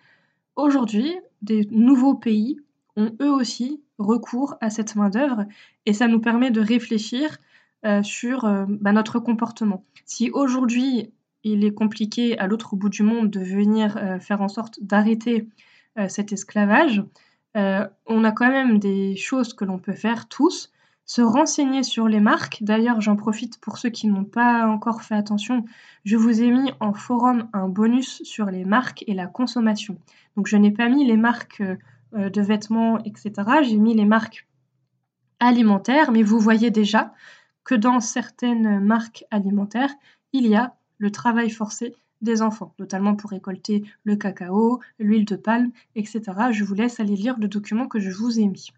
Aujourd'hui, 0.55 1.17
des 1.41 1.67
nouveaux 1.71 2.15
pays 2.15 2.61
ont 2.97 3.17
eux 3.23 3.33
aussi 3.33 3.83
recours 3.99 4.57
à 4.61 4.69
cette 4.69 4.97
main-d'œuvre 4.97 5.47
et 5.87 5.95
ça 5.95 6.09
nous 6.09 6.21
permet 6.21 6.51
de 6.51 6.61
réfléchir 6.61 7.39
euh, 7.87 8.03
sur 8.03 8.43
bah, 8.69 8.93
notre 8.93 9.19
comportement. 9.19 9.85
Si 10.05 10.31
aujourd'hui 10.31 11.11
il 11.45 11.65
est 11.65 11.75
compliqué 11.75 12.39
à 12.39 12.47
l'autre 12.47 12.77
bout 12.77 12.89
du 12.89 13.03
monde 13.03 13.31
de 13.31 13.41
venir 13.41 13.97
euh, 13.97 14.19
faire 14.19 14.43
en 14.43 14.49
sorte 14.49 14.79
d'arrêter 14.83 15.49
euh, 15.99 16.09
cet 16.09 16.33
esclavage, 16.33 17.03
euh, 17.57 17.87
on 18.07 18.25
a 18.25 18.33
quand 18.33 18.49
même 18.49 18.79
des 18.79 19.17
choses 19.17 19.55
que 19.55 19.65
l'on 19.65 19.79
peut 19.79 19.93
faire 19.93 20.29
tous. 20.29 20.73
Se 21.05 21.21
renseigner 21.21 21.83
sur 21.83 22.07
les 22.07 22.21
marques. 22.21 22.59
D'ailleurs, 22.63 23.01
j'en 23.01 23.17
profite 23.17 23.61
pour 23.61 23.77
ceux 23.77 23.91
qui 23.91 24.07
n'ont 24.07 24.25
pas 24.25 24.67
encore 24.69 25.03
fait 25.03 25.17
attention. 25.17 25.65
Je 26.05 26.17
vous 26.17 26.43
ai 26.43 26.51
mis 26.51 26.73
en 26.79 26.95
forum 26.95 27.49
un 27.53 27.69
bonus 27.69 28.23
sur 28.23 28.47
les 28.47 28.65
marques 28.65 29.05
et 29.09 29.13
la 29.13 29.27
consommation. 29.27 29.99
Donc, 30.37 30.47
je 30.47 30.57
n'ai 30.57 30.71
pas 30.71 30.89
mis 30.89 31.05
les 31.05 31.17
marques 31.17 31.63
de 32.13 32.41
vêtements, 32.41 33.03
etc. 33.03 33.33
J'ai 33.63 33.79
mis 33.79 33.95
les 33.95 34.05
marques 34.05 34.47
alimentaires, 35.41 36.13
mais 36.13 36.23
vous 36.23 36.39
voyez 36.39 36.71
déjà 36.71 37.13
que 37.65 37.75
dans 37.75 37.99
certaines 37.99 38.79
marques 38.79 39.25
alimentaires, 39.31 39.93
il 40.33 40.47
y 40.47 40.55
a 40.55 40.77
le 41.03 41.11
travail 41.11 41.51
forcé 41.51 41.97
des 42.21 42.43
enfants, 42.43 42.75
notamment 42.79 43.17
pour 43.17 43.31
récolter 43.31 43.83
le 44.05 44.15
cacao, 44.15 44.81
l'huile 45.01 45.25
de 45.25 45.35
palme, 45.35 45.73
etc. 45.97 46.23
Je 46.53 46.63
vous 46.63 46.75
laisse 46.75 47.01
aller 47.01 47.17
lire 47.17 47.37
le 47.41 47.49
document 47.49 47.89
que 47.89 47.99
je 47.99 48.11
vous 48.13 48.39
ai 48.39 48.47
mis. 48.47 48.69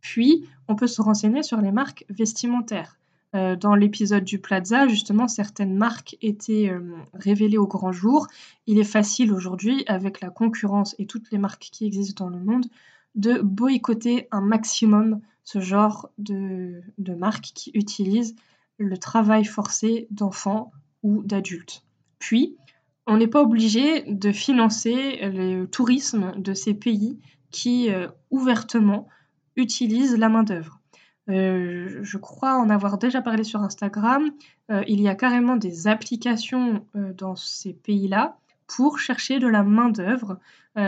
Puis, 0.00 0.48
on 0.66 0.74
peut 0.74 0.88
se 0.88 1.00
renseigner 1.00 1.44
sur 1.44 1.60
les 1.60 1.70
marques 1.70 2.04
vestimentaires. 2.10 2.98
Euh, 3.36 3.54
dans 3.54 3.76
l'épisode 3.76 4.24
du 4.24 4.40
Plaza, 4.40 4.88
justement, 4.88 5.28
certaines 5.28 5.76
marques 5.76 6.16
étaient 6.20 6.68
euh, 6.68 6.80
révélées 7.14 7.58
au 7.58 7.68
grand 7.68 7.92
jour. 7.92 8.26
Il 8.66 8.80
est 8.80 8.92
facile 8.98 9.32
aujourd'hui, 9.32 9.84
avec 9.86 10.20
la 10.20 10.30
concurrence 10.30 10.96
et 10.98 11.06
toutes 11.06 11.30
les 11.30 11.38
marques 11.38 11.68
qui 11.70 11.86
existent 11.86 12.24
dans 12.24 12.36
le 12.36 12.42
monde, 12.42 12.66
de 13.14 13.38
boycotter 13.38 14.26
un 14.32 14.40
maximum 14.40 15.20
ce 15.44 15.60
genre 15.60 16.10
de, 16.18 16.82
de 16.98 17.14
marques 17.14 17.52
qui 17.54 17.70
utilisent 17.74 18.34
le 18.78 18.98
travail 18.98 19.44
forcé 19.44 20.08
d'enfants 20.10 20.72
ou 21.02 21.22
d'adultes. 21.22 21.84
Puis, 22.18 22.56
on 23.06 23.16
n'est 23.16 23.28
pas 23.28 23.42
obligé 23.42 24.02
de 24.02 24.32
financer 24.32 25.18
le 25.22 25.64
tourisme 25.66 26.32
de 26.36 26.54
ces 26.54 26.74
pays 26.74 27.18
qui 27.50 27.90
euh, 27.90 28.08
ouvertement 28.30 29.08
utilisent 29.56 30.16
la 30.16 30.28
main-d'œuvre. 30.28 30.80
Euh, 31.28 32.00
je 32.02 32.18
crois 32.18 32.56
en 32.56 32.70
avoir 32.70 32.98
déjà 32.98 33.22
parlé 33.22 33.44
sur 33.44 33.62
Instagram. 33.62 34.30
Euh, 34.70 34.82
il 34.86 35.00
y 35.00 35.08
a 35.08 35.14
carrément 35.14 35.56
des 35.56 35.88
applications 35.88 36.84
dans 36.94 37.36
ces 37.36 37.72
pays-là 37.72 38.36
pour 38.76 38.98
chercher 38.98 39.38
de 39.38 39.48
la 39.48 39.62
main-d'œuvre. 39.62 40.38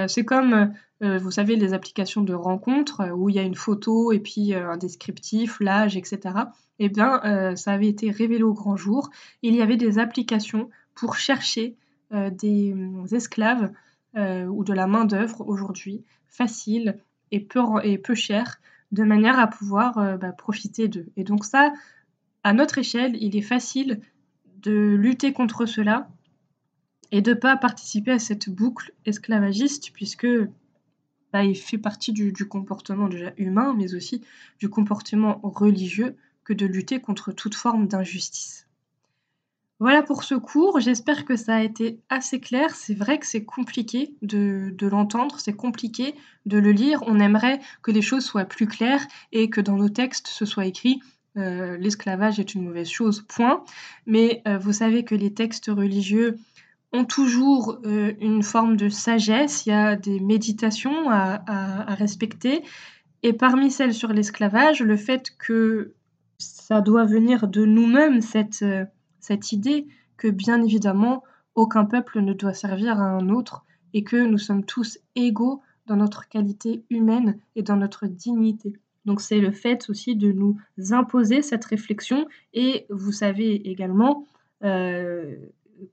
c'est 0.07 0.25
comme, 0.25 0.73
vous 1.01 1.31
savez, 1.33 1.57
les 1.57 1.75
applications 1.75 2.23
de 2.23 2.33
rencontres 2.33 3.11
où 3.13 3.29
il 3.29 3.35
y 3.35 3.39
a 3.41 3.43
une 3.43 3.57
photo 3.57 4.13
et 4.13 4.21
puis 4.21 4.55
un 4.55 4.77
descriptif, 4.77 5.59
l'âge, 5.61 5.97
etc 5.97 6.45
eh 6.85 6.89
bien, 6.89 7.21
euh, 7.25 7.55
ça 7.55 7.73
avait 7.73 7.87
été 7.87 8.11
révélé 8.11 8.43
au 8.43 8.55
grand 8.55 8.77
jour. 8.77 9.11
Il 9.43 9.55
y 9.55 9.63
avait 9.63 9.77
des 9.77 10.01
applications 10.01 10.69
pour 10.95 11.17
chercher 11.17 11.77
des 12.11 12.75
esclaves 13.13 13.73
ou 14.15 14.65
de 14.65 14.73
la 14.75 14.87
main-d'œuvre 14.87 15.41
aujourd'hui, 15.47 16.05
facile 16.27 16.99
et 17.31 17.41
peu, 17.41 17.61
et 17.85 17.97
peu 17.97 18.15
chère, 18.15 18.61
de 18.91 19.03
manière 19.03 19.39
à 19.39 19.47
pouvoir 19.47 20.19
bah, 20.19 20.33
profiter 20.33 20.89
d'eux. 20.89 21.07
Et 21.17 21.25
donc 21.25 21.47
ça, 21.47 21.73
à 22.45 22.53
notre 22.53 22.77
échelle, 22.77 23.17
il 23.23 23.35
est 23.35 23.41
facile 23.41 24.01
de 24.61 24.95
lutter 24.95 25.33
contre 25.33 25.65
cela 25.65 26.09
et 27.13 27.21
de 27.21 27.31
ne 27.31 27.39
pas 27.39 27.57
participer 27.57 28.11
à 28.11 28.19
cette 28.19 28.49
boucle 28.49 28.93
esclavagiste, 29.05 29.91
puisque 29.93 30.27
bah, 31.33 31.45
il 31.45 31.55
fait 31.55 31.79
partie 31.79 32.13
du, 32.13 32.33
comportement 32.49 33.09
déjà 33.09 33.33
humain, 33.37 33.75
mais 33.77 33.95
aussi 33.95 34.23
du 34.59 34.69
comportement 34.69 35.39
religieux, 35.43 36.17
que 36.45 36.55
de 36.55 36.67
lutter 36.67 37.01
contre 37.01 37.31
toute 37.31 37.55
forme 37.55 37.87
d'injustice. 37.87 38.67
Voilà 39.79 40.03
pour 40.03 40.25
ce 40.25 40.35
cours, 40.35 40.81
j'espère 40.81 41.25
que 41.25 41.37
ça 41.37 41.57
a 41.57 41.63
été 41.63 42.01
assez 42.09 42.41
clair. 42.41 42.75
C'est 42.75 42.95
vrai 42.95 43.19
que 43.19 43.27
c'est 43.27 43.45
compliqué 43.45 44.15
de, 44.23 44.75
l'entendre, 44.87 45.39
c'est 45.39 45.55
compliqué 45.55 46.15
de 46.47 46.59
le 46.59 46.73
lire. 46.73 47.03
On 47.07 47.19
aimerait 47.19 47.61
que 47.83 47.91
les 47.91 48.03
choses 48.03 48.25
soient 48.25 48.45
plus 48.45 48.67
claires 48.67 49.05
et 49.33 49.51
que 49.51 49.61
dans 49.61 49.77
nos 49.77 49.89
textes 49.89 50.29
ce 50.29 50.47
soit 50.47 50.67
écrit 50.67 51.01
euh, 51.37 51.77
l'esclavage 51.79 52.39
est 52.39 52.55
une 52.55 52.63
mauvaise 52.63 52.89
chose, 52.89 53.25
point. 53.27 53.65
Mais 54.07 54.43
euh, 54.47 54.59
vous 54.59 54.73
savez 54.73 55.05
que 55.05 55.15
les 55.15 55.33
textes 55.33 55.67
religieux 55.67 56.39
ont 56.93 57.05
toujours 57.05 57.79
euh, 57.85 58.13
une 58.21 58.43
forme 58.43 58.77
de 58.77 58.89
sagesse, 58.89 59.67
il 59.67 59.71
y 59.71 59.73
a 59.73 59.97
des 59.97 60.21
méditations 60.21 61.11
à, 61.11 61.95
respecter. 61.95 62.63
Et 63.23 63.33
parmi 63.33 63.71
celles 63.71 63.95
sur 63.95 64.13
l'esclavage, 64.13 64.83
le 64.83 64.97
fait 64.97 65.31
que 65.39 65.95
ça 66.39 66.81
doit 66.81 67.05
venir 67.05 67.49
de 67.49 67.65
nous-mêmes, 67.65 68.21
cette, 68.21 68.63
euh, 68.63 68.85
cette 69.21 69.53
idée 69.53 69.87
que 70.17 70.29
bien 70.29 70.63
évidemment, 70.63 71.23
aucun 71.55 71.85
peuple 71.85 72.21
ne 72.21 72.33
doit 72.33 72.55
servir 72.55 73.01
à 73.01 73.05
un 73.05 73.29
autre 73.29 73.65
et 73.95 74.05
que 74.05 74.17
nous 74.17 74.39
sommes 74.39 74.65
tous 74.65 74.99
égaux 75.15 75.63
dans 75.87 75.97
notre 75.97 76.29
qualité 76.29 76.85
humaine 76.91 77.39
et 77.57 77.63
dans 77.63 77.77
notre 77.77 78.07
dignité. 78.07 78.73
Donc 79.05 79.21
c'est 79.21 79.41
le 79.41 79.51
fait 79.51 79.89
aussi 79.91 80.17
de 80.17 80.33
nous 80.33 80.59
imposer 80.91 81.43
cette 81.43 81.65
réflexion 81.65 82.27
et 82.55 82.87
vous 82.89 83.13
savez 83.13 83.69
également 83.69 84.27
euh, 84.65 85.35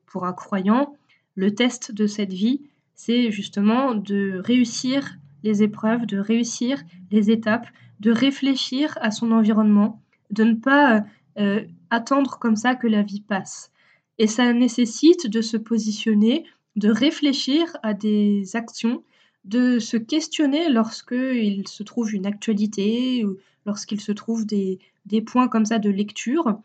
pour 0.09 0.25
un 0.25 0.33
croyant, 0.33 0.95
le 1.35 1.55
test 1.55 1.91
de 1.91 2.07
cette 2.07 2.33
vie, 2.33 2.61
c'est 2.95 3.31
justement 3.31 3.95
de 3.95 4.41
réussir 4.43 5.17
les 5.43 5.63
épreuves, 5.63 6.05
de 6.05 6.17
réussir 6.17 6.81
les 7.11 7.31
étapes, 7.31 7.67
de 7.99 8.11
réfléchir 8.11 8.97
à 9.01 9.11
son 9.11 9.31
environnement, 9.31 10.01
de 10.31 10.43
ne 10.43 10.55
pas 10.55 11.05
euh, 11.37 11.63
attendre 11.89 12.39
comme 12.39 12.55
ça 12.55 12.75
que 12.75 12.87
la 12.87 13.03
vie 13.03 13.21
passe. 13.21 13.71
Et 14.17 14.27
ça 14.27 14.51
nécessite 14.51 15.27
de 15.27 15.41
se 15.41 15.55
positionner, 15.55 16.45
de 16.75 16.89
réfléchir 16.89 17.77
à 17.83 17.93
des 17.93 18.55
actions, 18.55 19.03
de 19.45 19.79
se 19.79 19.95
questionner 19.95 20.69
lorsqu'il 20.69 21.67
se 21.67 21.83
trouve 21.83 22.13
une 22.13 22.25
actualité 22.25 23.23
ou 23.23 23.37
lorsqu'il 23.65 24.01
se 24.01 24.11
trouve 24.11 24.45
des, 24.45 24.79
points 25.25 25.47
comme 25.47 25.65
ça 25.65 25.79
de 25.79 25.89
lecture. 25.89 26.59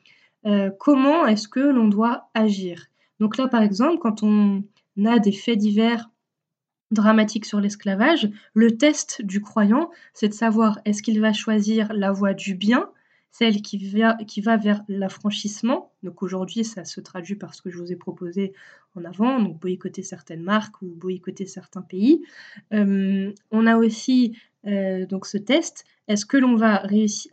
Euh, 0.46 0.70
comment 0.78 1.26
est-ce 1.26 1.48
que 1.48 1.60
l'on 1.60 1.88
doit 1.88 2.28
agir? 2.34 2.88
Donc 3.20 3.36
là, 3.36 3.48
par 3.48 3.62
exemple, 3.62 3.98
quand 4.00 4.22
on 4.22 4.64
a 5.04 5.18
des 5.18 5.32
faits 5.32 5.58
divers 5.58 6.10
dramatiques 6.90 7.46
sur 7.46 7.60
l'esclavage, 7.60 8.30
le 8.54 8.76
test 8.76 9.22
du 9.22 9.40
croyant, 9.40 9.90
c'est 10.12 10.28
de 10.28 10.34
savoir 10.34 10.78
est-ce 10.84 11.02
qu'il 11.02 11.20
va 11.20 11.32
choisir 11.32 11.92
la 11.92 12.12
voie 12.12 12.34
du 12.34 12.54
bien, 12.54 12.90
celle 13.30 13.62
qui 13.62 13.78
va, 13.88 14.14
qui 14.26 14.40
va 14.40 14.56
vers 14.56 14.82
l'affranchissement. 14.88 15.92
Donc 16.02 16.22
aujourd'hui, 16.22 16.64
ça 16.64 16.84
se 16.84 17.00
traduit 17.00 17.34
par 17.34 17.54
ce 17.54 17.62
que 17.62 17.70
je 17.70 17.78
vous 17.78 17.90
ai 17.90 17.96
proposé 17.96 18.52
en 18.94 19.04
avant, 19.04 19.40
donc 19.40 19.58
boycotter 19.58 20.04
certaines 20.04 20.42
marques 20.42 20.80
ou 20.82 20.86
boycotter 20.86 21.46
certains 21.46 21.82
pays. 21.82 22.22
Euh, 22.72 23.32
on 23.50 23.66
a 23.66 23.76
aussi 23.76 24.38
euh, 24.66 25.06
donc 25.06 25.26
ce 25.26 25.38
test, 25.38 25.84
est-ce 26.08 26.26
que 26.26 26.36
l'on 26.36 26.56
va 26.56 26.82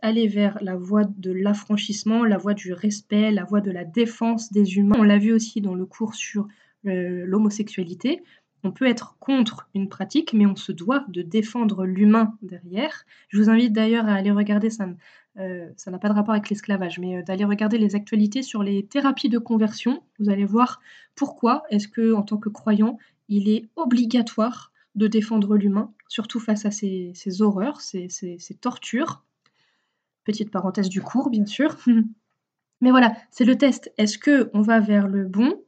aller 0.02 0.26
vers 0.26 0.58
la 0.62 0.76
voie 0.76 1.04
de 1.04 1.30
l'affranchissement, 1.30 2.24
la 2.24 2.38
voie 2.38 2.54
du 2.54 2.72
respect, 2.72 3.30
la 3.30 3.44
voie 3.44 3.60
de 3.60 3.70
la 3.70 3.84
défense 3.84 4.52
des 4.52 4.76
humains? 4.76 4.96
On 4.98 5.02
l'a 5.02 5.18
vu 5.18 5.32
aussi 5.32 5.60
dans 5.60 5.74
le 5.74 5.86
cours 5.86 6.14
sur 6.14 6.46
euh, 6.86 7.24
l'homosexualité. 7.26 8.22
On 8.64 8.70
peut 8.70 8.86
être 8.86 9.16
contre 9.18 9.68
une 9.74 9.88
pratique, 9.88 10.32
mais 10.34 10.46
on 10.46 10.56
se 10.56 10.72
doit 10.72 11.04
de 11.08 11.22
défendre 11.22 11.84
l'humain 11.84 12.36
derrière. 12.42 13.04
Je 13.28 13.38
vous 13.38 13.50
invite 13.50 13.72
d'ailleurs 13.72 14.06
à 14.06 14.14
aller 14.14 14.30
regarder, 14.30 14.70
ça 14.70 14.88
euh, 15.38 15.68
ça 15.76 15.90
n'a 15.90 15.98
pas 15.98 16.08
de 16.08 16.14
rapport 16.14 16.34
avec 16.34 16.50
l'esclavage, 16.50 16.98
mais 16.98 17.22
d'aller 17.22 17.44
regarder 17.44 17.78
les 17.78 17.94
actualités 17.94 18.42
sur 18.42 18.62
les 18.62 18.84
thérapies 18.86 19.30
de 19.30 19.38
conversion. 19.38 20.02
Vous 20.18 20.28
allez 20.28 20.44
voir 20.44 20.80
pourquoi 21.14 21.64
est-ce 21.70 21.88
que, 21.88 22.12
en 22.12 22.22
tant 22.22 22.36
que 22.36 22.50
croyant, 22.50 22.98
il 23.28 23.48
est 23.48 23.68
obligatoire 23.76 24.71
de 24.94 25.06
défendre 25.06 25.56
l'humain, 25.56 25.92
surtout 26.08 26.40
face 26.40 26.66
à 26.66 26.70
ces, 26.70 27.12
horreurs, 27.40 27.80
ces, 27.80 28.08
tortures. 28.60 29.24
Petite 30.24 30.50
parenthèse 30.50 30.88
du 30.88 31.00
cours, 31.00 31.30
bien 31.30 31.46
sûr. 31.46 31.76
Mais 32.80 32.90
voilà, 32.90 33.14
c'est 33.30 33.44
le 33.44 33.56
test. 33.56 33.92
Est-ce 33.96 34.18
que 34.18 34.50
on 34.54 34.60
va 34.60 34.80
vers 34.80 35.08
le 35.08 35.24
bon 35.24 35.60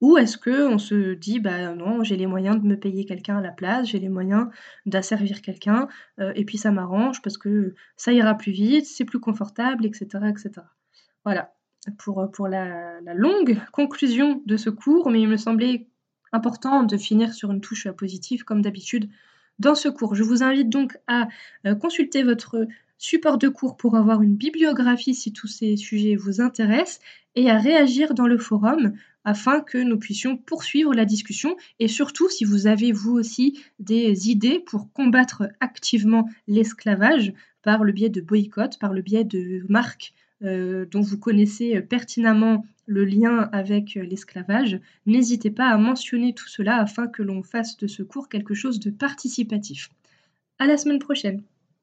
ou 0.00 0.16
est-ce 0.16 0.38
que 0.38 0.66
on 0.66 0.78
se 0.78 1.12
dit 1.12 1.40
bah 1.40 1.74
non, 1.74 2.02
j'ai 2.02 2.16
les 2.16 2.26
moyens 2.26 2.58
de 2.58 2.66
me 2.66 2.78
payer 2.78 3.04
quelqu'un 3.04 3.36
à 3.36 3.40
la 3.42 3.50
place, 3.50 3.88
j'ai 3.88 3.98
les 3.98 4.08
moyens 4.08 4.46
d'asservir 4.86 5.42
quelqu'un 5.42 5.88
euh, 6.20 6.32
et 6.36 6.46
puis 6.46 6.56
ça 6.56 6.70
m'arrange 6.70 7.20
parce 7.20 7.36
que 7.36 7.74
ça 7.96 8.12
ira 8.12 8.34
plus 8.34 8.52
vite, 8.52 8.86
c'est 8.86 9.04
plus 9.04 9.20
confortable, 9.20 9.84
etc., 9.84 10.06
etc. 10.30 10.62
Voilà 11.24 11.52
pour, 11.98 12.48
la, 12.48 13.00
la 13.00 13.14
longue 13.14 13.58
conclusion 13.72 14.42
de 14.46 14.56
ce 14.56 14.70
cours, 14.70 15.10
mais 15.10 15.20
il 15.20 15.28
me 15.28 15.36
semblait 15.36 15.88
important 16.32 16.82
de 16.82 16.96
finir 16.96 17.34
sur 17.34 17.50
une 17.50 17.60
touche 17.60 17.88
positive 17.90 18.44
comme 18.44 18.62
d'habitude 18.62 19.08
dans 19.58 19.74
ce 19.74 19.88
cours. 19.88 20.14
Je 20.14 20.22
vous 20.22 20.42
invite 20.42 20.70
donc 20.70 20.96
à 21.06 21.28
euh, 21.66 21.74
consulter 21.74 22.22
votre 22.22 22.66
support 22.98 23.38
de 23.38 23.48
cours 23.48 23.76
pour 23.76 23.96
avoir 23.96 24.22
une 24.22 24.36
bibliographie 24.36 25.14
si 25.14 25.32
tous 25.32 25.46
ces 25.46 25.76
sujets 25.76 26.16
vous 26.16 26.40
intéressent 26.40 27.00
et 27.34 27.50
à 27.50 27.58
réagir 27.58 28.14
dans 28.14 28.26
le 28.26 28.38
forum 28.38 28.92
afin 29.24 29.60
que 29.60 29.78
nous 29.78 29.98
puissions 29.98 30.36
poursuivre 30.36 30.94
la 30.94 31.04
discussion 31.04 31.56
et 31.78 31.88
surtout 31.88 32.28
si 32.28 32.44
vous 32.44 32.66
avez 32.66 32.92
vous 32.92 33.12
aussi 33.12 33.62
des 33.78 34.30
idées 34.30 34.60
pour 34.60 34.92
combattre 34.92 35.44
activement 35.60 36.28
l'esclavage 36.46 37.32
par 37.62 37.84
le 37.84 37.92
biais 37.92 38.08
de 38.08 38.20
boycott, 38.20 38.78
par 38.78 38.92
le 38.92 39.02
biais 39.02 39.24
de 39.24 39.64
marques 39.68 40.14
dont 40.42 41.00
vous 41.00 41.18
connaissez 41.18 41.80
pertinemment 41.82 42.64
le 42.90 43.04
lien 43.04 43.48
avec 43.52 43.96
euh, 43.96 44.02
l'esclavage, 44.02 44.80
n'hésitez 45.06 45.50
pas 45.50 45.68
à 45.68 45.78
mentionner 45.78 46.34
tout 46.34 46.48
cela 46.48 46.76
afin 46.78 47.06
que 47.06 47.22
l'on 47.22 47.44
fasse 47.44 47.76
de 47.76 47.86
ce 47.86 48.02
cours 48.02 48.28
quelque 48.28 48.52
chose 48.52 48.80
de 48.80 48.90
participatif. 48.90 49.90
À 50.58 50.66
la 50.66 50.76
semaine 50.76 50.98
prochaine! 50.98 51.42